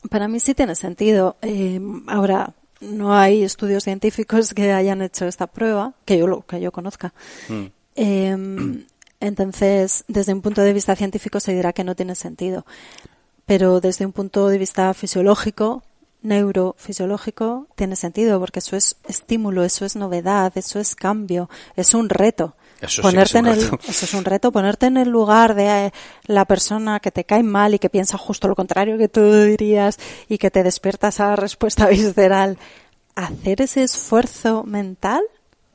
[0.10, 1.38] Para mí sí tiene sentido.
[1.42, 6.72] Eh, ahora, no hay estudios científicos que hayan hecho esta prueba, que yo, que yo
[6.72, 7.14] conozca.
[7.50, 7.66] Mm.
[7.96, 8.86] Eh,
[9.20, 12.66] entonces, desde un punto de vista científico se dirá que no tiene sentido.
[13.46, 15.84] Pero desde un punto de vista fisiológico,
[16.22, 22.10] neurofisiológico, tiene sentido, porque eso es estímulo, eso es novedad, eso es cambio, es un
[22.10, 22.56] reto.
[22.84, 23.80] Eso sí ponerte es un en el, reto.
[23.88, 25.92] eso es un reto, ponerte en el lugar de eh,
[26.26, 29.98] la persona que te cae mal y que piensa justo lo contrario que tú dirías
[30.28, 32.58] y que te despierta esa respuesta visceral.
[33.16, 35.22] Hacer ese esfuerzo mental,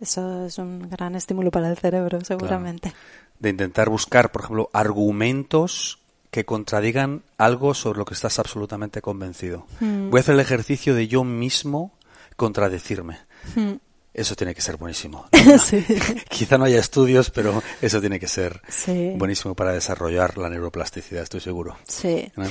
[0.00, 2.92] eso es un gran estímulo para el cerebro, seguramente.
[3.38, 9.66] de intentar buscar, por ejemplo, argumentos que contradigan algo sobre lo que estás absolutamente convencido.
[9.80, 10.10] Hmm.
[10.10, 11.92] Voy a hacer el ejercicio de yo mismo
[12.36, 13.18] contradecirme.
[13.54, 13.76] Hmm.
[14.14, 15.26] Eso tiene que ser buenísimo.
[15.64, 15.84] Sí.
[16.28, 19.12] Quizá no haya estudios, pero eso tiene que ser Sí.
[19.16, 21.76] buenísimo para desarrollar la neuroplasticidad, estoy seguro.
[21.86, 22.30] Sí.
[22.36, 22.44] ¿No?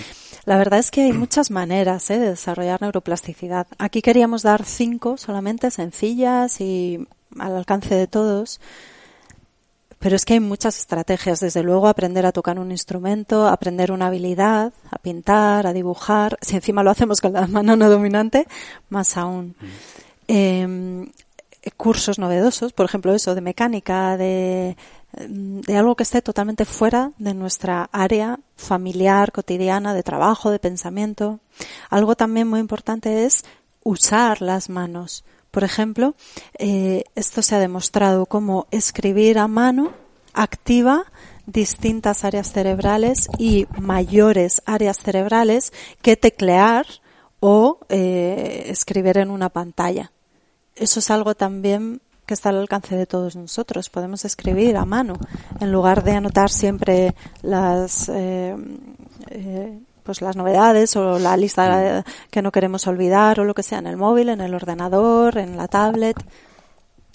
[0.46, 2.20] La verdad es que hay muchas maneras ¿eh?
[2.20, 3.68] de desarrollar neuroplasticidad.
[3.78, 7.06] Aquí queríamos dar cinco solamente, sencillas y
[7.38, 8.60] al alcance de todos.
[10.00, 14.08] Pero es que hay muchas estrategias, desde luego aprender a tocar un instrumento, aprender una
[14.08, 16.38] habilidad, a pintar, a dibujar.
[16.42, 18.48] Si encima lo hacemos con la mano no dominante,
[18.90, 19.56] más aún.
[20.28, 21.08] Eh,
[21.72, 24.78] cursos novedosos, por ejemplo eso de mecánica, de,
[25.14, 31.40] de algo que esté totalmente fuera de nuestra área familiar, cotidiana, de trabajo, de pensamiento.
[31.90, 33.44] Algo también muy importante es
[33.84, 35.24] usar las manos.
[35.52, 36.16] Por ejemplo,
[36.60, 39.92] eh, esto se ha demostrado como escribir a mano
[40.34, 41.06] activa
[41.46, 46.86] distintas áreas cerebrales y mayores áreas cerebrales que teclear
[47.40, 50.12] o eh, escribir en una pantalla.
[50.80, 53.90] Eso es algo también que está al alcance de todos nosotros.
[53.90, 55.16] Podemos escribir a mano
[55.60, 58.56] en lugar de anotar siempre las eh,
[59.30, 63.80] eh, pues las novedades o la lista que no queremos olvidar o lo que sea
[63.80, 66.16] en el móvil, en el ordenador, en la tablet.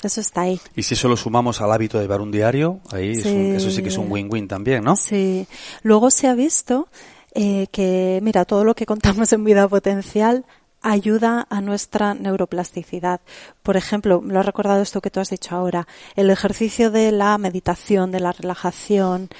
[0.03, 0.61] Eso está ahí.
[0.75, 3.89] Y si eso lo sumamos al hábito de llevar un diario, ahí eso sí que
[3.89, 4.97] es un win-win también, ¿no?
[4.97, 5.47] Sí.
[5.83, 6.89] Luego se ha visto
[7.35, 10.45] eh, que, mira, todo lo que contamos en vida potencial
[10.83, 13.21] ayuda a nuestra neuroplasticidad.
[13.63, 17.37] Por ejemplo, lo ha recordado esto que tú has dicho ahora, el ejercicio de la
[17.39, 19.31] meditación, de la relajación,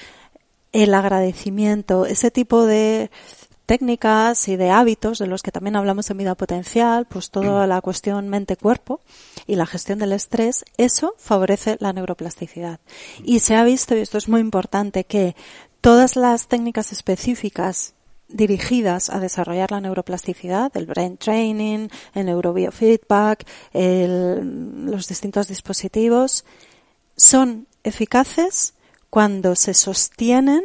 [0.71, 3.11] el agradecimiento, ese tipo de
[3.65, 7.81] técnicas y de hábitos de los que también hablamos en vida potencial, pues toda la
[7.81, 8.99] cuestión mente-cuerpo
[9.47, 12.79] y la gestión del estrés, eso favorece la neuroplasticidad.
[13.23, 15.35] Y se ha visto, y esto es muy importante, que
[15.81, 17.93] todas las técnicas específicas
[18.33, 26.43] dirigidas a desarrollar la neuroplasticidad, el brain training, el neurobiofeedback, los distintos dispositivos,
[27.15, 28.73] son eficaces
[29.09, 30.63] cuando se sostienen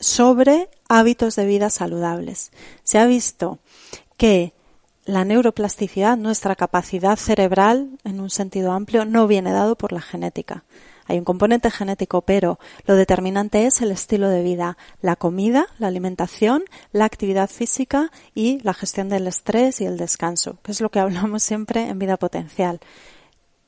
[0.00, 2.52] sobre hábitos de vida saludables.
[2.84, 3.58] Se ha visto
[4.16, 4.52] que
[5.04, 10.64] la neuroplasticidad, nuestra capacidad cerebral, en un sentido amplio, no viene dado por la genética.
[11.06, 15.88] Hay un componente genético, pero lo determinante es el estilo de vida, la comida, la
[15.88, 20.90] alimentación, la actividad física y la gestión del estrés y el descanso, que es lo
[20.90, 22.80] que hablamos siempre en vida potencial.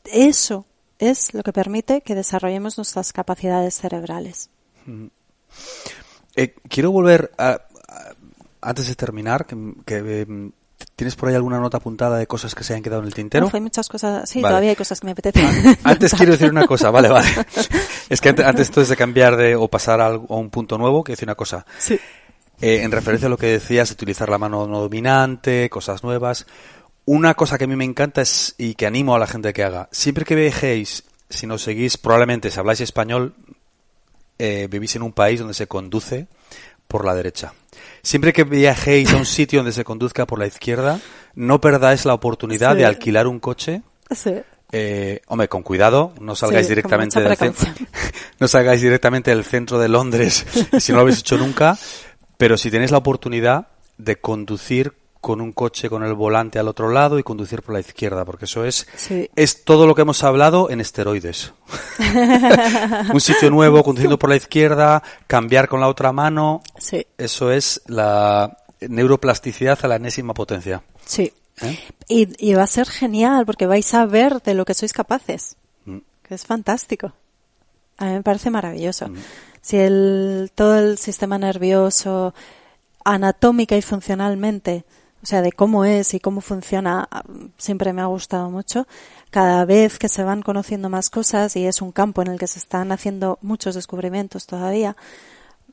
[0.04, 0.66] Eso
[0.98, 4.50] es lo que permite que desarrollemos nuestras capacidades cerebrales.
[6.36, 7.60] Eh, quiero volver a,
[8.60, 10.52] antes de terminar, que, em,
[10.96, 13.50] ¿Tienes por ahí alguna nota apuntada de cosas que se hayan quedado en el tintero?
[13.52, 14.28] hay muchas cosas.
[14.28, 15.78] Sí, todavía hay cosas que me apetecen.
[15.84, 17.28] Antes quiero decir una cosa, vale, vale.
[18.08, 21.28] Es que antes, antes de cambiar de o pasar a, un punto nuevo, quiero decir
[21.28, 21.66] una cosa.
[21.76, 22.00] Sí.
[22.62, 26.46] Eh, en referencia a lo que decías, utilizar la mano no dominante, cosas nuevas.
[27.04, 29.64] Una cosa que a mí me encanta es, y que animo a la gente que
[29.64, 33.34] haga, siempre que viajéis, si nos seguís, probablemente si habláis español,
[34.38, 36.28] eh, vivís en un país donde se conduce
[36.86, 37.52] por la derecha.
[38.02, 41.00] Siempre que viajéis a un sitio donde se conduzca por la izquierda,
[41.34, 43.82] no perdáis la oportunidad de alquilar un coche.
[44.10, 44.32] Sí.
[44.72, 47.68] Eh, hombre, con cuidado, no salgáis directamente del centro,
[48.40, 50.44] no salgáis directamente del centro de Londres
[50.80, 51.78] si no lo habéis hecho nunca,
[52.36, 54.94] pero si tenéis la oportunidad de conducir
[55.26, 58.44] con un coche con el volante al otro lado y conducir por la izquierda, porque
[58.44, 58.86] eso es,
[59.34, 61.52] es todo lo que hemos hablado en esteroides.
[63.12, 66.62] un sitio nuevo, conduciendo por la izquierda, cambiar con la otra mano.
[67.18, 70.84] Eso es la neuroplasticidad a la enésima potencia.
[71.04, 71.32] Sí.
[71.60, 71.76] ¿Eh?
[72.06, 75.56] Y, va a ser genial porque vais a ver de lo que sois capaces.
[75.86, 75.98] Mm.
[76.22, 77.14] Que es fantástico.
[77.98, 79.08] A mí me parece maravilloso.
[79.08, 79.16] Mm.
[79.60, 82.32] Si el, todo el sistema nervioso,
[83.04, 84.84] anatómica y funcionalmente,
[85.26, 87.08] o sea, de cómo es y cómo funciona,
[87.58, 88.86] siempre me ha gustado mucho.
[89.30, 92.46] Cada vez que se van conociendo más cosas y es un campo en el que
[92.46, 94.96] se están haciendo muchos descubrimientos todavía,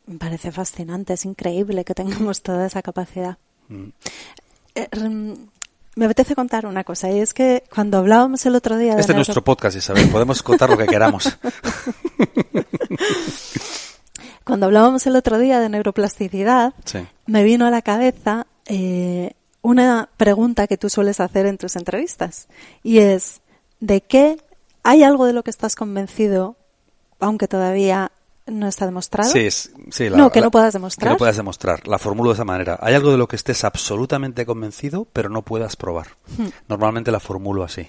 [0.08, 3.38] me parece fascinante, es increíble que tengamos toda esa capacidad.
[3.70, 3.90] Mm.
[4.74, 4.88] Eh,
[5.98, 9.02] me apetece contar una cosa y es que cuando hablábamos el otro día de...
[9.02, 11.30] Este es nuestro podcast, Isabel, podemos contar lo que queramos.
[14.44, 16.74] cuando hablábamos el otro día de neuroplasticidad,
[17.28, 22.48] me vino a la cabeza eh, una pregunta que tú sueles hacer en tus entrevistas
[22.84, 23.42] y es
[23.80, 24.38] ¿de qué
[24.84, 26.56] hay algo de lo que estás convencido
[27.20, 28.12] aunque todavía
[28.46, 29.32] no está demostrado?
[29.32, 31.08] Sí, sí no, que no puedas demostrar.
[31.08, 31.88] Que no puedas demostrar.
[31.88, 32.78] La formulo de esa manera.
[32.82, 36.08] Hay algo de lo que estés absolutamente convencido, pero no puedas probar.
[36.38, 36.50] Hmm.
[36.68, 37.88] Normalmente la formulo así.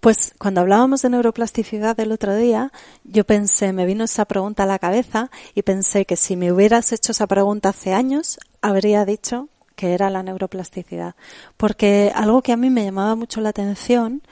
[0.00, 2.72] Pues cuando hablábamos de neuroplasticidad el otro día,
[3.04, 6.92] yo pensé, me vino esa pregunta a la cabeza y pensé que si me hubieras
[6.92, 9.48] hecho esa pregunta hace años, habría dicho
[9.82, 11.16] que era la neuroplasticidad.
[11.56, 14.22] Porque algo que a mí me llamaba mucho la atención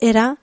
[0.00, 0.38] era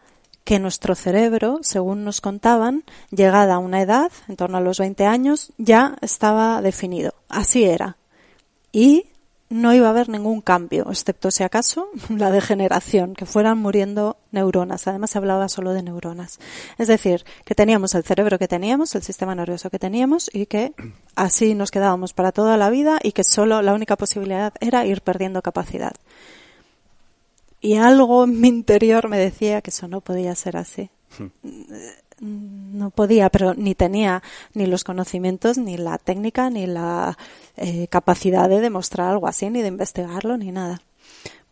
[0.45, 5.05] que nuestro cerebro, según nos contaban, llegada a una edad, en torno a los 20
[5.07, 7.15] años, ya estaba definido.
[7.27, 7.97] Así era.
[8.71, 9.07] Y
[9.55, 14.85] no iba a haber ningún cambio, excepto si acaso la degeneración, que fueran muriendo neuronas.
[14.87, 16.39] Además se hablaba solo de neuronas.
[16.77, 20.73] Es decir, que teníamos el cerebro que teníamos, el sistema nervioso que teníamos y que
[21.15, 25.01] así nos quedábamos para toda la vida y que solo la única posibilidad era ir
[25.01, 25.93] perdiendo capacidad.
[27.61, 30.89] Y algo en mi interior me decía que eso no podía ser así.
[31.17, 31.29] Hmm
[32.19, 34.23] no podía, pero ni tenía
[34.53, 37.17] ni los conocimientos, ni la técnica, ni la
[37.57, 40.81] eh, capacidad de demostrar algo así, ni de investigarlo, ni nada.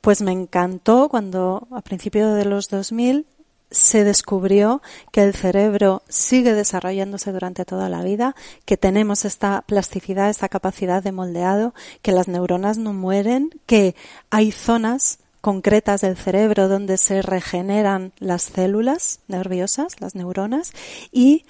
[0.02, 3.26] Pues me encantó cuando a principios de los 2000
[3.72, 10.30] se descubrió que el cerebro sigue desarrollándose durante toda la vida, que tenemos esta plasticidad,
[10.30, 11.74] esta capacidad de moldeado,
[12.04, 13.96] que las neuronas no mueren, que
[14.30, 20.72] hay zonas concretas del cerebro donde se regeneran las células nerviosas, las neuronas,
[21.12, 21.46] y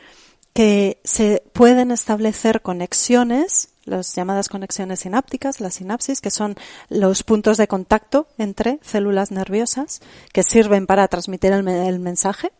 [0.54, 6.56] que se pueden establecer conexiones, las llamadas conexiones sinápticas, las sinapsis, que son
[6.90, 10.02] los puntos de contacto entre células nerviosas
[10.32, 12.52] que sirven para transmitir el, mensaje.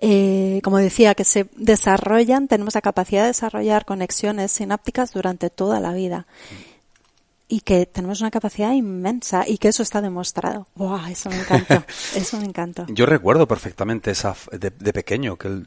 [0.00, 5.78] Eh, como decía, que se desarrollan, tenemos la capacidad de desarrollar conexiones sinápticas durante toda
[5.78, 6.26] la vida
[7.50, 10.68] y que tenemos una capacidad inmensa y que eso está demostrado.
[10.76, 11.06] ¡Wow!
[11.10, 11.84] Eso me encantó.
[12.14, 12.86] Eso me encantó.
[12.88, 15.66] Yo recuerdo perfectamente esa de, de pequeño que el,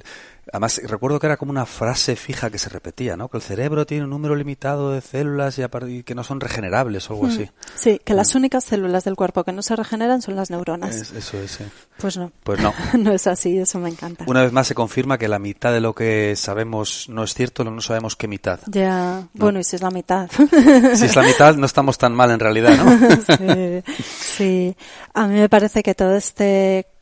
[0.53, 3.27] Además, recuerdo que era como una frase fija que se repetía, ¿no?
[3.27, 7.13] Que el cerebro tiene un número limitado de células y, que no son regenerables o
[7.13, 7.49] algo así.
[7.73, 11.11] Sí, que las únicas células del cuerpo que no se regeneran son las neuronas.
[11.11, 11.63] eso es, sí.
[11.97, 12.31] Pues no.
[12.43, 12.71] Pues no.
[12.99, 14.25] no es así, eso me encanta.
[14.27, 17.63] Una vez más se confirma que la mitad de lo que sabemos no es cierto,
[17.63, 18.59] no sabemos qué mitad.
[18.67, 20.29] Ya, bueno, y si es la mitad.
[20.93, 23.17] si es la mitad, no estamos tan mal en realidad, ¿no?
[23.25, 24.75] sí, sí.
[25.15, 26.92] A mí me parece que todo este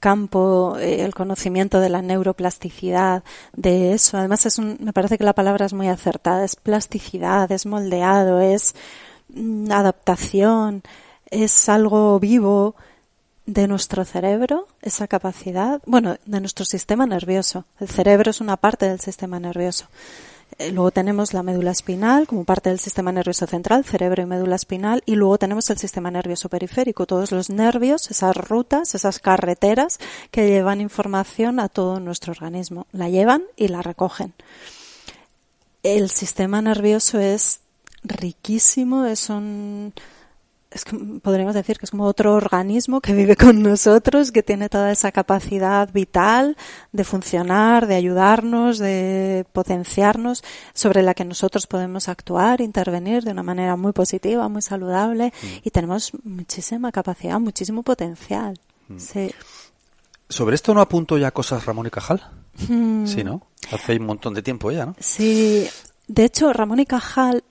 [0.00, 4.18] campo, eh, el conocimiento de la neuroplasticidad, de eso.
[4.18, 6.44] Además, es un, me parece que la palabra es muy acertada.
[6.44, 8.74] Es plasticidad, es moldeado, es
[9.28, 10.82] mm, adaptación,
[11.30, 12.74] es algo vivo
[13.46, 17.66] de nuestro cerebro, esa capacidad, bueno, de nuestro sistema nervioso.
[17.78, 19.86] El cerebro es una parte del sistema nervioso.
[20.58, 24.56] Eh, luego tenemos la médula espinal como parte del sistema nervioso central, cerebro y médula
[24.56, 29.98] espinal, y luego tenemos el sistema nervioso periférico, todos los nervios, esas rutas, esas carreteras
[30.30, 32.86] que llevan información a todo nuestro organismo.
[32.92, 34.34] La llevan y la recogen.
[35.82, 37.60] El sistema nervioso es
[38.04, 39.92] riquísimo, es un,
[40.74, 40.84] es
[41.22, 45.12] podríamos decir que es como otro organismo que vive con nosotros, que tiene toda esa
[45.12, 46.56] capacidad vital
[46.90, 50.42] de funcionar, de ayudarnos, de potenciarnos,
[50.74, 55.46] sobre la que nosotros podemos actuar, intervenir de una manera muy positiva, muy saludable, mm.
[55.62, 58.58] y tenemos muchísima capacidad, muchísimo potencial.
[58.88, 58.98] Mm.
[58.98, 59.30] Sí.
[60.28, 62.20] ¿Sobre esto no apunto ya cosas Ramón y Cajal?
[62.68, 63.06] Mm.
[63.06, 63.46] Sí, ¿no?
[63.70, 64.96] Hace un montón de tiempo ya, ¿no?
[64.98, 65.68] Sí.
[66.08, 67.44] De hecho, Ramón y Cajal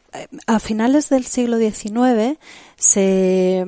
[0.47, 2.37] a finales del siglo XIX
[2.77, 3.65] se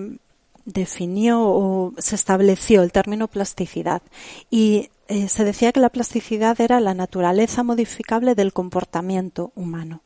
[0.65, 4.01] definió o se estableció el término plasticidad
[4.49, 10.01] y eh, se decía que la plasticidad era la naturaleza modificable del comportamiento humano.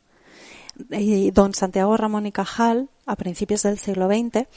[0.91, 4.47] Y don Santiago Ramón y Cajal, a principios del siglo XX,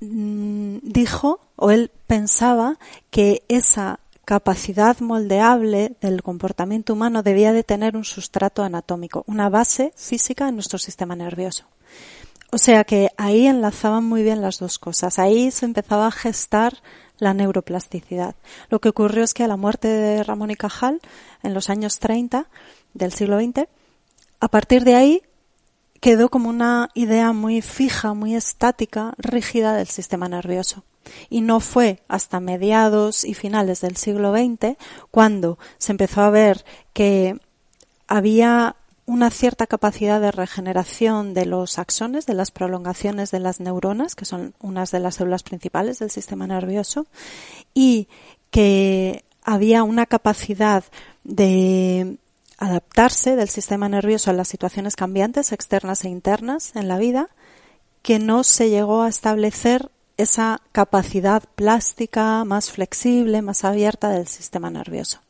[0.00, 2.78] mm, dijo, o él pensaba,
[3.10, 9.92] que esa capacidad moldeable del comportamiento humano debía de tener un sustrato anatómico, una base
[9.96, 11.64] física en nuestro sistema nervioso.
[12.52, 15.18] O sea que ahí enlazaban muy bien las dos cosas.
[15.18, 16.74] Ahí se empezaba a gestar
[17.18, 18.36] la neuroplasticidad.
[18.68, 21.00] Lo que ocurrió es que a la muerte de Ramón y Cajal,
[21.42, 22.46] en los años 30
[22.94, 23.66] del siglo XX,
[24.38, 25.22] a partir de ahí
[26.00, 30.84] quedó como una idea muy fija, muy estática, rígida del sistema nervioso.
[31.28, 34.76] Y no fue hasta mediados y finales del siglo XX
[35.10, 37.38] cuando se empezó a ver que
[38.06, 44.14] había una cierta capacidad de regeneración de los axones, de las prolongaciones de las neuronas,
[44.14, 47.06] que son unas de las células principales del sistema nervioso,
[47.74, 48.08] y
[48.50, 50.84] que había una capacidad
[51.24, 52.18] de
[52.60, 57.30] adaptarse del sistema nervioso a las situaciones cambiantes externas e internas en la vida,
[58.02, 64.70] que no se llegó a establecer esa capacidad plástica más flexible, más abierta del sistema
[64.70, 65.20] nervioso.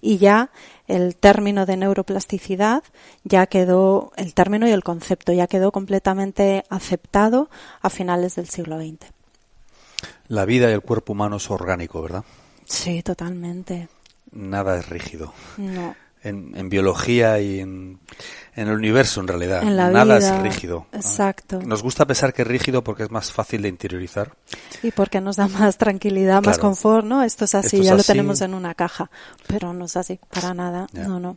[0.00, 0.50] Y ya
[0.86, 2.84] el término de neuroplasticidad
[3.24, 8.78] ya quedó, el término y el concepto ya quedó completamente aceptado a finales del siglo
[8.78, 9.10] XX.
[10.28, 12.24] La vida y el cuerpo humano es orgánico, ¿verdad?
[12.64, 13.88] Sí, totalmente.
[14.30, 15.32] Nada es rígido.
[15.56, 18.00] No en, biología y en,
[18.54, 19.62] el universo en realidad.
[19.62, 20.86] Nada es rígido.
[20.92, 21.60] Exacto.
[21.62, 24.34] Nos gusta pensar que es rígido porque es más fácil de interiorizar.
[24.82, 27.22] Y porque nos da más tranquilidad, más confort, ¿no?
[27.22, 29.10] Esto es así, ya lo tenemos en una caja.
[29.46, 30.86] Pero no es así, para nada.
[30.92, 31.36] No, no.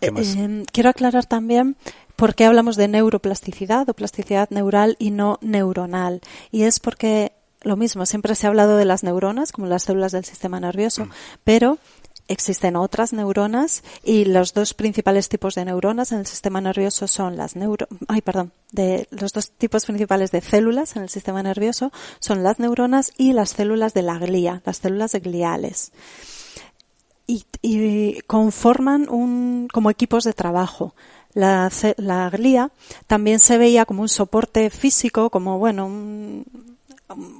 [0.00, 1.76] Eh, eh, quiero aclarar también
[2.16, 6.20] ¿Por qué hablamos de neuroplasticidad o plasticidad neural y no neuronal?
[6.52, 7.32] Y es porque
[7.62, 11.06] lo mismo, siempre se ha hablado de las neuronas como las células del sistema nervioso,
[11.06, 11.10] mm.
[11.44, 11.78] pero
[12.28, 17.36] existen otras neuronas y los dos principales tipos de neuronas en el sistema nervioso son
[17.36, 21.92] las neuro, ay, perdón, de los dos tipos principales de células en el sistema nervioso
[22.20, 25.92] son las neuronas y las células de la glía, las células gliales.
[27.26, 30.94] Y, y conforman un, como equipos de trabajo.
[31.32, 32.70] La, la glía
[33.06, 36.73] también se veía como un soporte físico, como bueno, un,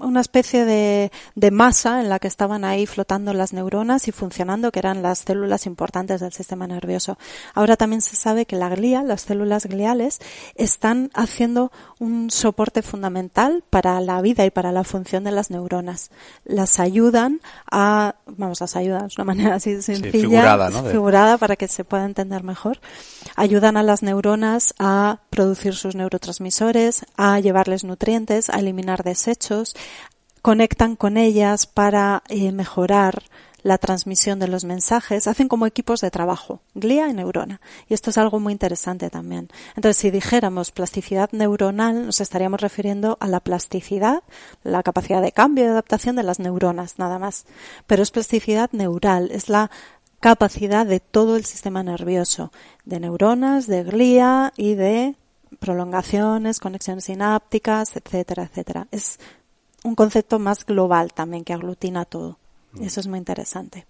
[0.01, 4.73] una especie de, de, masa en la que estaban ahí flotando las neuronas y funcionando,
[4.73, 7.19] que eran las células importantes del sistema nervioso.
[7.55, 10.21] Ahora también se sabe que la glía, las células gliales,
[10.55, 16.11] están haciendo un soporte fundamental para la vida y para la función de las neuronas.
[16.45, 20.85] Las ayudan a, vamos, las ayudan, es una manera así sencilla, figurada, ¿no?
[20.85, 22.81] figurada para que se pueda entender mejor.
[23.37, 29.64] Ayudan a las neuronas a producir sus neurotransmisores, a llevarles nutrientes, a eliminar desechos,
[30.43, 33.23] conectan con ellas para eh, mejorar
[33.65, 37.63] la transmisión de los mensajes, hacen como equipos de trabajo, glía y neurona.
[37.89, 39.49] Y esto es algo muy interesante también.
[39.75, 44.23] Entonces, si dijéramos plasticidad neuronal, nos estaríamos refiriendo a la plasticidad,
[44.63, 47.47] la capacidad de cambio y adaptación de las neuronas, nada más.
[47.87, 49.71] Pero es plasticidad neural, es la
[50.21, 52.53] capacidad de todo el sistema nervioso,
[52.85, 55.17] de neuronas, de glía y de
[55.59, 58.89] prolongaciones, conexiones sinápticas, etcétera, etcétera.
[58.91, 59.19] Es
[59.85, 62.39] un concepto más global también que aglutina todo.
[62.73, 62.83] Mm.
[62.83, 63.87] Eso es muy interesante.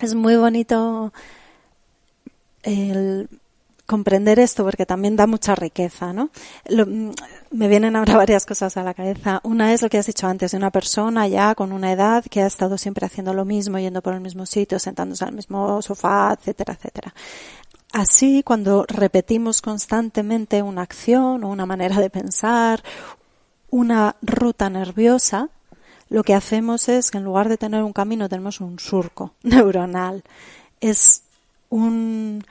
[0.00, 1.12] Es muy bonito
[2.62, 3.28] el
[3.86, 6.30] comprender esto porque también da mucha riqueza, ¿no?
[6.68, 7.10] Mm,
[7.52, 9.40] me vienen ahora varias cosas a la cabeza.
[9.44, 12.42] Una es lo que has dicho antes, de una persona ya con una edad que
[12.42, 16.36] ha estado siempre haciendo lo mismo, yendo por el mismo sitio, sentándose al mismo sofá,
[16.38, 17.14] etcétera, etcétera.
[17.92, 22.82] Así, cuando repetimos constantemente una acción o una manera de pensar,
[23.70, 25.50] una ruta nerviosa,
[26.08, 30.22] lo que hacemos es que en lugar de tener un camino tenemos un surco neuronal.
[30.80, 31.22] Es
[31.68, 32.44] un,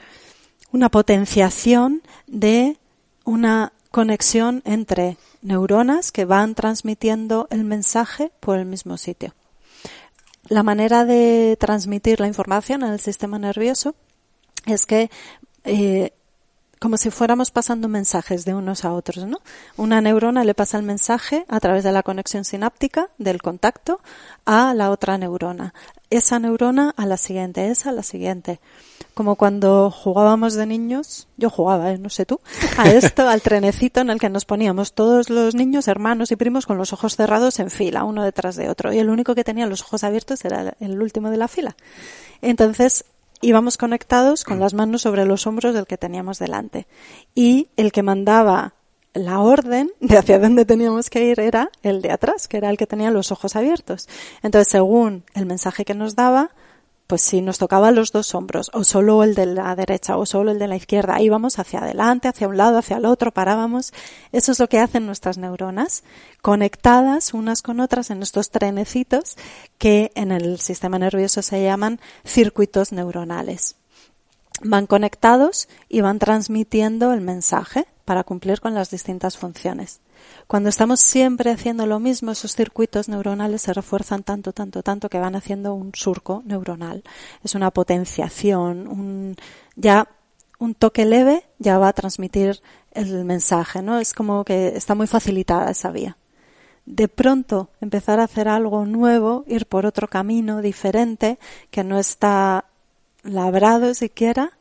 [0.72, 2.78] una potenciación de
[3.24, 9.34] una conexión entre neuronas que van transmitiendo el mensaje por el mismo sitio.
[10.50, 13.96] La manera de transmitir la información el sistema nervioso
[14.66, 15.10] es que
[15.64, 16.14] eh,
[16.80, 19.40] como si fuéramos pasando mensajes de unos a otros, ¿no?
[19.78, 24.00] Una neurona le pasa el mensaje a través de la conexión sináptica del contacto
[24.46, 25.74] a la otra neurona.
[26.10, 28.60] Esa neurona a la siguiente, esa a la siguiente.
[29.14, 31.98] Como cuando jugábamos de niños, yo jugaba, ¿eh?
[31.98, 32.40] no sé tú,
[32.78, 36.68] a esto, al trenecito en el que nos poníamos todos los niños, hermanos y primos
[36.68, 38.94] con los ojos cerrados en fila, uno detrás de otro.
[38.94, 41.76] Y el único que tenía los ojos abiertos era el último de la fila.
[42.42, 43.06] Entonces,
[43.42, 46.88] íbamos conectados con las manos sobre los hombros del que teníamos delante.
[47.36, 48.74] Y el que mandaba
[49.14, 52.78] la orden de hacia dónde teníamos que ir era el de atrás, que era el
[52.78, 54.08] que tenía los ojos abiertos.
[54.44, 56.52] Entonces, según el mensaje que nos daba,
[57.08, 60.52] pues si nos tocaba los dos hombros, o solo el de la derecha, o solo
[60.52, 63.94] el de la izquierda, íbamos hacia adelante, hacia un lado, hacia el otro, parábamos.
[64.34, 66.04] Eso es lo que hacen nuestras neuronas,
[66.42, 69.38] conectadas unas con otras en estos trenecitos
[69.78, 73.78] que en el sistema nervioso se llaman circuitos neuronales.
[74.62, 80.02] Van conectados y van transmitiendo el mensaje para cumplir con las distintas funciones.
[80.48, 85.20] Cuando estamos siempre haciendo lo mismo, esos circuitos neuronales se refuerzan tanto, tanto, tanto que
[85.20, 87.04] van haciendo un surco neuronal.
[87.44, 89.36] Es una potenciación, un,
[89.76, 90.08] ya
[90.58, 94.00] un toque leve ya va a transmitir el mensaje, ¿no?
[94.00, 96.18] Es como que está muy facilitada esa vía.
[96.86, 101.38] De pronto empezar a hacer algo nuevo, ir por otro camino diferente
[101.70, 102.66] que no está
[103.24, 104.57] labrado siquiera,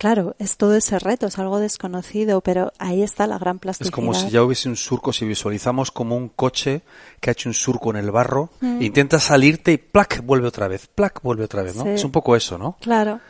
[0.00, 3.90] Claro, es todo ese reto, es algo desconocido, pero ahí está la gran plasticidad.
[3.90, 6.80] Es como si ya hubiese un surco, si visualizamos como un coche
[7.20, 8.80] que ha hecho un surco en el barro, mm.
[8.80, 10.24] intenta salirte y ¡plac!
[10.24, 11.20] vuelve otra vez, ¡plac!
[11.22, 11.84] vuelve otra vez, ¿no?
[11.84, 12.78] Es un poco eso, ¿no?
[12.80, 13.20] Claro.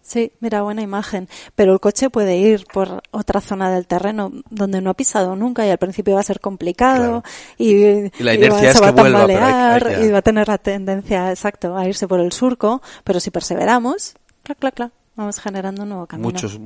[0.00, 1.28] Sí, mira, buena imagen.
[1.56, 5.66] Pero el coche puede ir por otra zona del terreno donde no ha pisado nunca
[5.66, 7.24] y al principio va a ser complicado
[7.56, 11.76] y, la inercia es se va a tambalear y va a tener la tendencia, exacto,
[11.76, 16.06] a irse por el surco, pero si perseveramos, clac, clac, clac, vamos generando un nuevo
[16.06, 16.28] camino.
[16.28, 16.58] Muchos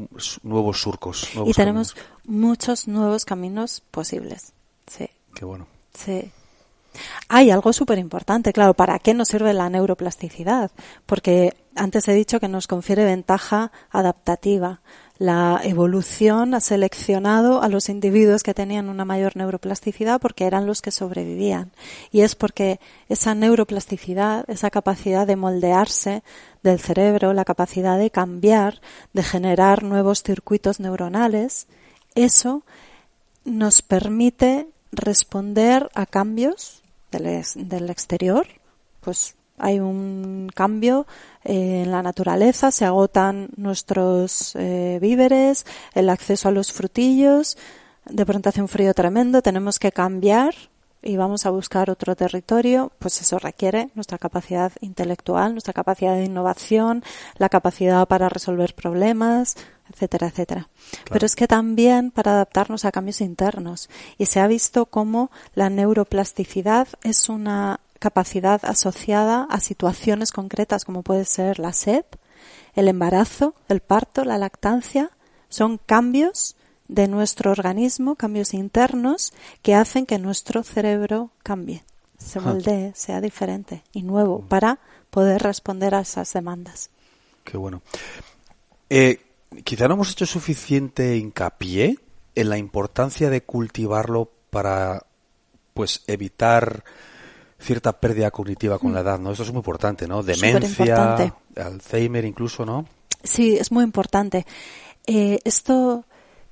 [0.43, 1.29] nuevos surcos.
[1.47, 4.53] y tenemos muchos nuevos caminos posibles.
[4.87, 5.09] Sí.
[5.35, 5.67] Qué bueno.
[5.95, 6.31] Sí.
[7.29, 10.71] Hay algo súper importante, claro, ¿para qué nos sirve la neuroplasticidad?
[11.07, 14.81] Porque antes he dicho que nos confiere ventaja adaptativa.
[15.19, 20.81] La evolución ha seleccionado a los individuos que tenían una mayor neuroplasticidad porque eran los
[20.81, 21.73] que sobrevivían.
[22.13, 26.23] Y es porque esa neuroplasticidad, esa capacidad de moldearse
[26.63, 28.81] del cerebro, la capacidad de cambiar,
[29.13, 31.67] de generar nuevos circuitos neuronales,
[32.15, 32.63] eso
[33.45, 38.47] nos permite responder a cambios del, exterior,
[39.01, 41.07] pues hay un cambio
[41.45, 47.57] eh, en la naturaleza, se agotan nuestros eh, víveres, el acceso a los frutillos,
[48.09, 50.55] de pronto hace un frío tremendo, tenemos que cambiar
[51.03, 56.25] y vamos a buscar otro territorio, pues eso requiere nuestra capacidad intelectual, nuestra capacidad de
[56.25, 57.05] innovación,
[57.37, 59.57] la capacidad para resolver problemas,
[59.93, 60.69] etcétera, etcétera.
[61.11, 63.89] Pero es que también para adaptarnos a cambios internos.
[64.19, 71.03] Y se ha visto cómo la neuroplasticidad es una capacidad asociada a situaciones concretas como
[71.03, 72.05] puede ser la sed,
[72.75, 75.11] el embarazo, el parto, la lactancia,
[75.49, 76.57] son cambios
[76.89, 79.33] de nuestro organismo, cambios internos
[79.63, 81.85] que hacen que nuestro cerebro cambie,
[82.19, 84.79] se moldee, sea diferente y nuevo para
[85.11, 86.91] poder responder a esas demandas.
[87.45, 87.83] Qué bueno.
[88.91, 89.21] Eh,
[89.65, 91.99] quizá no hemos hecho suficiente hincapié
[92.35, 95.05] en la importancia de cultivarlo para
[95.75, 96.85] pues evitar
[97.61, 99.07] cierta pérdida cognitiva con la mm.
[99.07, 99.33] edad, ¿no?
[99.33, 100.23] Esto es muy importante, ¿no?
[100.23, 102.87] Demencia, Alzheimer incluso, ¿no?
[103.23, 104.47] Sí, es muy importante.
[105.07, 106.05] Eh, esto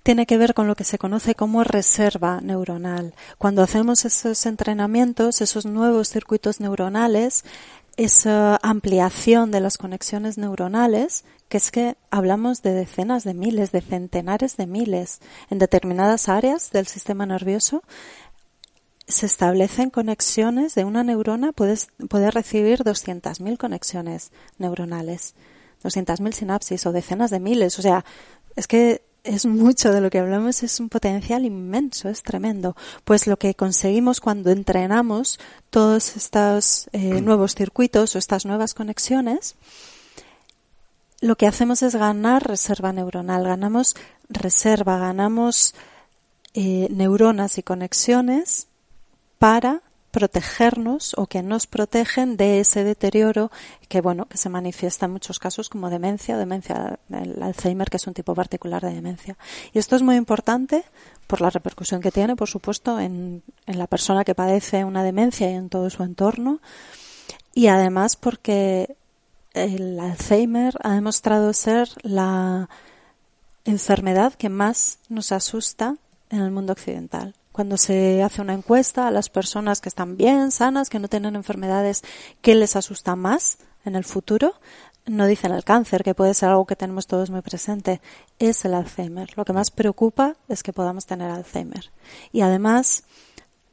[0.02, 3.14] tiene que ver con lo que se conoce como reserva neuronal.
[3.38, 7.44] Cuando hacemos esos entrenamientos, esos nuevos circuitos neuronales,
[7.96, 13.80] esa ampliación de las conexiones neuronales, que es que hablamos de decenas de miles, de
[13.80, 17.82] centenares de miles en determinadas áreas del sistema nervioso,
[19.08, 25.34] se establecen conexiones de una neurona, puedes, puede recibir 200.000 conexiones neuronales,
[25.84, 27.78] 200.000 sinapsis o decenas de miles.
[27.78, 28.04] O sea,
[28.56, 32.76] es que es mucho de lo que hablamos, es un potencial inmenso, es tremendo.
[33.04, 35.38] Pues lo que conseguimos cuando entrenamos
[35.70, 39.54] todos estos eh, nuevos circuitos o estas nuevas conexiones,
[41.20, 43.96] lo que hacemos es ganar reserva neuronal, ganamos
[44.28, 45.74] reserva, ganamos
[46.54, 48.68] eh, neuronas y conexiones
[49.38, 49.82] para
[50.16, 53.50] protegernos o que nos protegen de ese deterioro
[53.86, 58.06] que bueno que se manifiesta en muchos casos como demencia demencia el Alzheimer que es
[58.06, 59.36] un tipo particular de demencia.
[59.74, 60.84] Y esto es muy importante
[61.26, 65.50] por la repercusión que tiene por supuesto en, en la persona que padece una demencia
[65.50, 66.60] y en todo su entorno.
[67.52, 68.96] Y además porque
[69.52, 72.70] el Alzheimer ha demostrado ser la
[73.66, 75.96] enfermedad que más nos asusta
[76.30, 80.50] en el mundo occidental cuando se hace una encuesta a las personas que están bien,
[80.50, 82.02] sanas, que no tienen enfermedades,
[82.42, 84.56] ¿qué les asusta más en el futuro?
[85.06, 88.02] No dicen el cáncer, que puede ser algo que tenemos todos muy presente,
[88.38, 89.30] es el Alzheimer.
[89.38, 91.92] Lo que más preocupa es que podamos tener Alzheimer.
[92.30, 93.04] Y además,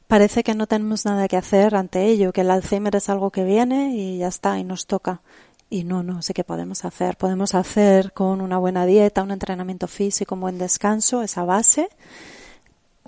[0.08, 3.44] parece que no tenemos nada que hacer ante ello, que el Alzheimer es algo que
[3.44, 5.20] viene y ya está, y nos toca.
[5.68, 7.18] Y no, no sé qué podemos hacer.
[7.18, 11.90] Podemos hacer con una buena dieta, un entrenamiento físico, un buen descanso, esa base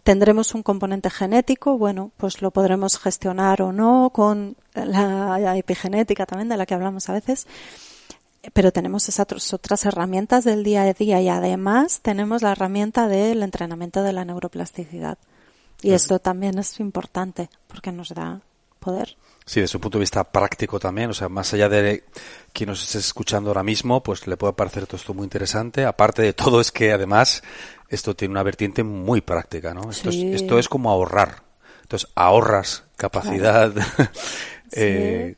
[0.06, 6.48] tendremos un componente genético, bueno, pues lo podremos gestionar o no con la epigenética también
[6.48, 7.48] de la que hablamos a veces,
[8.52, 13.42] pero tenemos esas otras herramientas del día a día y además tenemos la herramienta del
[13.42, 15.18] entrenamiento de la neuroplasticidad.
[15.82, 18.42] Y esto también es importante porque nos da
[18.78, 19.16] poder.
[19.44, 22.04] Sí, desde un punto de vista práctico también, o sea, más allá de
[22.52, 25.84] quien nos esté escuchando ahora mismo, pues le puede parecer todo esto muy interesante.
[25.84, 27.42] Aparte de todo, es que además
[27.88, 29.90] esto tiene una vertiente muy práctica, ¿no?
[29.90, 31.42] Esto, es, esto es como ahorrar.
[31.82, 33.72] Entonces, ahorras capacidad.
[34.72, 35.34] eh,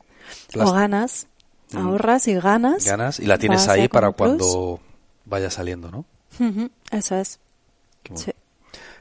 [0.55, 1.27] o ganas.
[1.71, 1.77] Mm.
[1.77, 2.85] Ahorras y ganas.
[2.85, 4.79] Ganas y la tienes ahí para cuando
[5.25, 6.05] vaya saliendo, ¿no?
[6.91, 7.39] Eso es.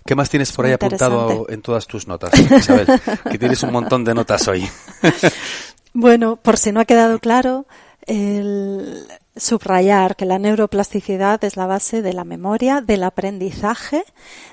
[0.05, 2.87] Qué, más tienes por ahí apuntado en todas tus notas, Isabel?
[3.31, 4.69] que tienes un montón de notas hoy.
[5.95, 7.67] bueno, por si no ha quedado claro,
[8.07, 9.07] el,
[9.39, 14.05] subrayar que la neuroplasticidad es la base de la memoria, del aprendizaje,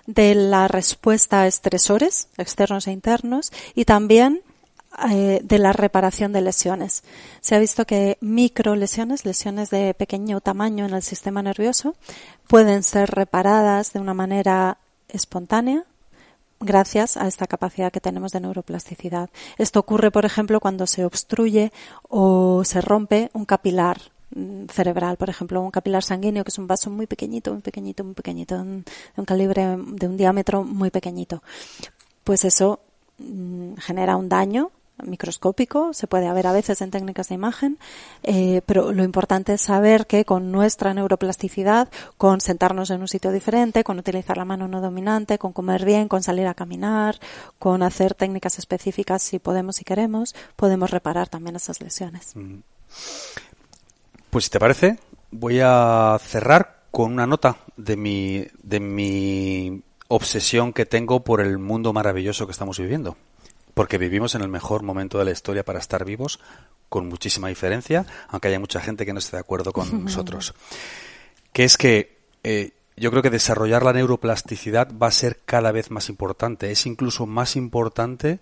[0.06, 4.42] de la respuesta a estresores externos e internos y también
[5.10, 7.04] eh, de la reparación de lesiones.
[7.42, 11.96] Se ha visto que microlesiones, lesiones de pequeño tamaño en el sistema nervioso,
[12.48, 14.78] pueden ser reparadas de una manera
[15.10, 15.84] espontánea
[16.62, 19.30] gracias a esta capacidad que tenemos de neuroplasticidad.
[19.58, 21.74] Esto ocurre, por ejemplo, cuando se obstruye
[22.08, 24.15] o se rompe un capilar
[24.70, 28.14] cerebral, por ejemplo, un capilar sanguíneo, que es un vaso muy pequeñito, muy pequeñito, muy
[28.14, 31.42] pequeñito, de un, calibre, de un diámetro muy pequeñito.
[32.24, 32.80] Pues eso
[33.20, 34.72] mm, genera un daño
[35.04, 37.78] microscópico, se puede ver a veces en técnicas de imagen,
[38.24, 43.32] eh, pero lo importante es saber que con nuestra neuroplasticidad, con sentarnos en un sitio
[43.32, 47.20] diferente, con utilizar la mano no dominante, con comer bien, con salir a caminar,
[47.60, 52.34] con hacer técnicas específicas si podemos y queremos, podemos reparar también esas lesiones.
[54.36, 55.00] Pues si te parece,
[55.32, 61.58] voy a cerrar con una nota de mi, de mi obsesión que tengo por el
[61.58, 63.16] mundo maravilloso que estamos viviendo
[63.74, 66.42] porque vivimos en el mejor momento de la historia para estar vivos,
[66.90, 70.54] con muchísima diferencia, aunque haya mucha gente que no esté de acuerdo con nosotros.
[71.54, 75.92] Que es que eh, yo creo que desarrollar la neuroplasticidad va a ser cada vez
[75.92, 76.72] más importante.
[76.72, 78.40] Es incluso más importante.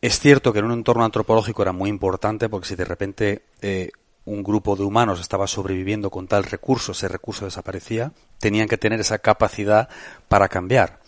[0.00, 3.90] Es cierto que en un entorno antropológico era muy importante, porque si de repente eh,
[4.24, 9.00] un grupo de humanos estaba sobreviviendo con tal recurso, ese recurso desaparecía, tenían que tener
[9.00, 9.88] esa capacidad
[10.28, 11.00] para cambiar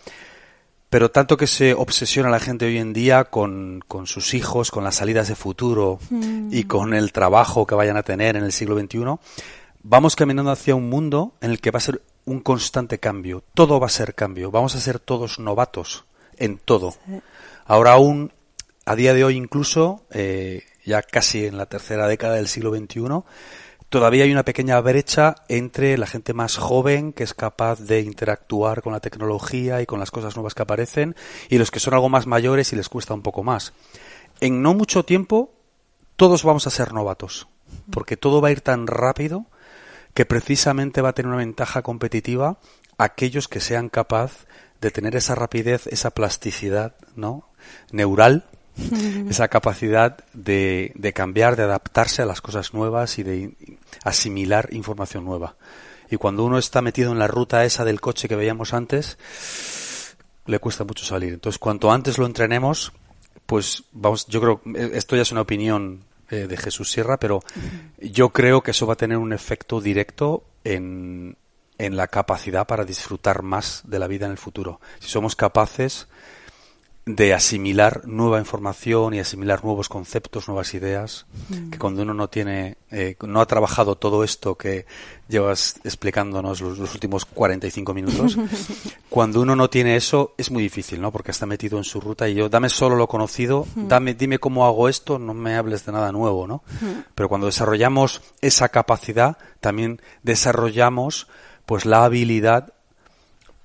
[0.94, 4.84] pero tanto que se obsesiona la gente hoy en día con, con sus hijos, con
[4.84, 6.68] las salidas de futuro y mm.
[6.68, 9.16] con el trabajo que vayan a tener en el siglo XXI,
[9.82, 13.42] vamos caminando hacia un mundo en el que va a ser un constante cambio.
[13.54, 14.52] Todo va a ser cambio.
[14.52, 16.04] Vamos a ser todos novatos
[16.36, 16.94] en todo.
[17.64, 18.32] Ahora aún,
[18.86, 23.22] a día de hoy incluso, eh, ya casi en la tercera década del siglo XXI,
[23.88, 28.82] todavía hay una pequeña brecha entre la gente más joven que es capaz de interactuar
[28.82, 31.14] con la tecnología y con las cosas nuevas que aparecen
[31.48, 33.72] y los que son algo más mayores y les cuesta un poco más.
[34.40, 35.54] En no mucho tiempo
[36.16, 37.48] todos vamos a ser novatos,
[37.90, 39.46] porque todo va a ir tan rápido
[40.12, 42.58] que precisamente va a tener una ventaja competitiva
[42.98, 44.46] aquellos que sean capaz
[44.80, 47.48] de tener esa rapidez, esa plasticidad, ¿no?
[47.90, 48.44] neural
[49.28, 53.54] esa capacidad de, de, cambiar, de adaptarse a las cosas nuevas y de
[54.02, 55.56] asimilar información nueva.
[56.10, 59.16] Y cuando uno está metido en la ruta esa del coche que veíamos antes,
[60.46, 61.32] le cuesta mucho salir.
[61.32, 62.92] Entonces, cuanto antes lo entrenemos,
[63.46, 64.60] pues vamos, yo creo,
[64.92, 67.42] esto ya es una opinión eh, de Jesús Sierra, pero
[67.98, 71.36] yo creo que eso va a tener un efecto directo en,
[71.78, 74.80] en la capacidad para disfrutar más de la vida en el futuro.
[75.00, 76.08] Si somos capaces
[77.06, 81.70] de asimilar nueva información y asimilar nuevos conceptos, nuevas ideas, mm.
[81.70, 84.86] que cuando uno no tiene, eh, no ha trabajado todo esto que
[85.28, 88.38] llevas explicándonos los, últimos 45 minutos,
[89.10, 91.12] cuando uno no tiene eso es muy difícil, ¿no?
[91.12, 93.86] Porque está metido en su ruta y yo, dame solo lo conocido, mm.
[93.86, 96.62] dame, dime cómo hago esto, no me hables de nada nuevo, ¿no?
[96.80, 97.00] Mm.
[97.14, 101.28] Pero cuando desarrollamos esa capacidad, también desarrollamos
[101.66, 102.72] pues la habilidad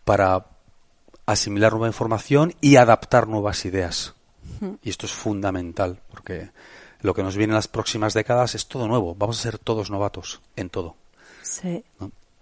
[0.04, 0.46] para
[1.32, 4.16] asimilar nueva información y adaptar nuevas ideas.
[4.82, 6.52] Y esto es fundamental, porque
[7.02, 9.16] lo que nos viene en las próximas décadas es todo nuevo.
[9.16, 10.96] Vamos a ser todos novatos en todo.
[11.42, 11.84] Sí.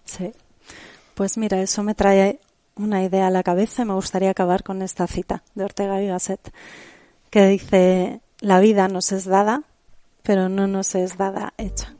[0.05, 0.31] Sí.
[1.13, 2.39] Pues mira, eso me trae
[2.75, 6.07] una idea a la cabeza y me gustaría acabar con esta cita de Ortega y
[6.07, 6.53] Gasset,
[7.29, 9.63] que dice, la vida nos es dada,
[10.23, 11.96] pero no nos es dada hecha.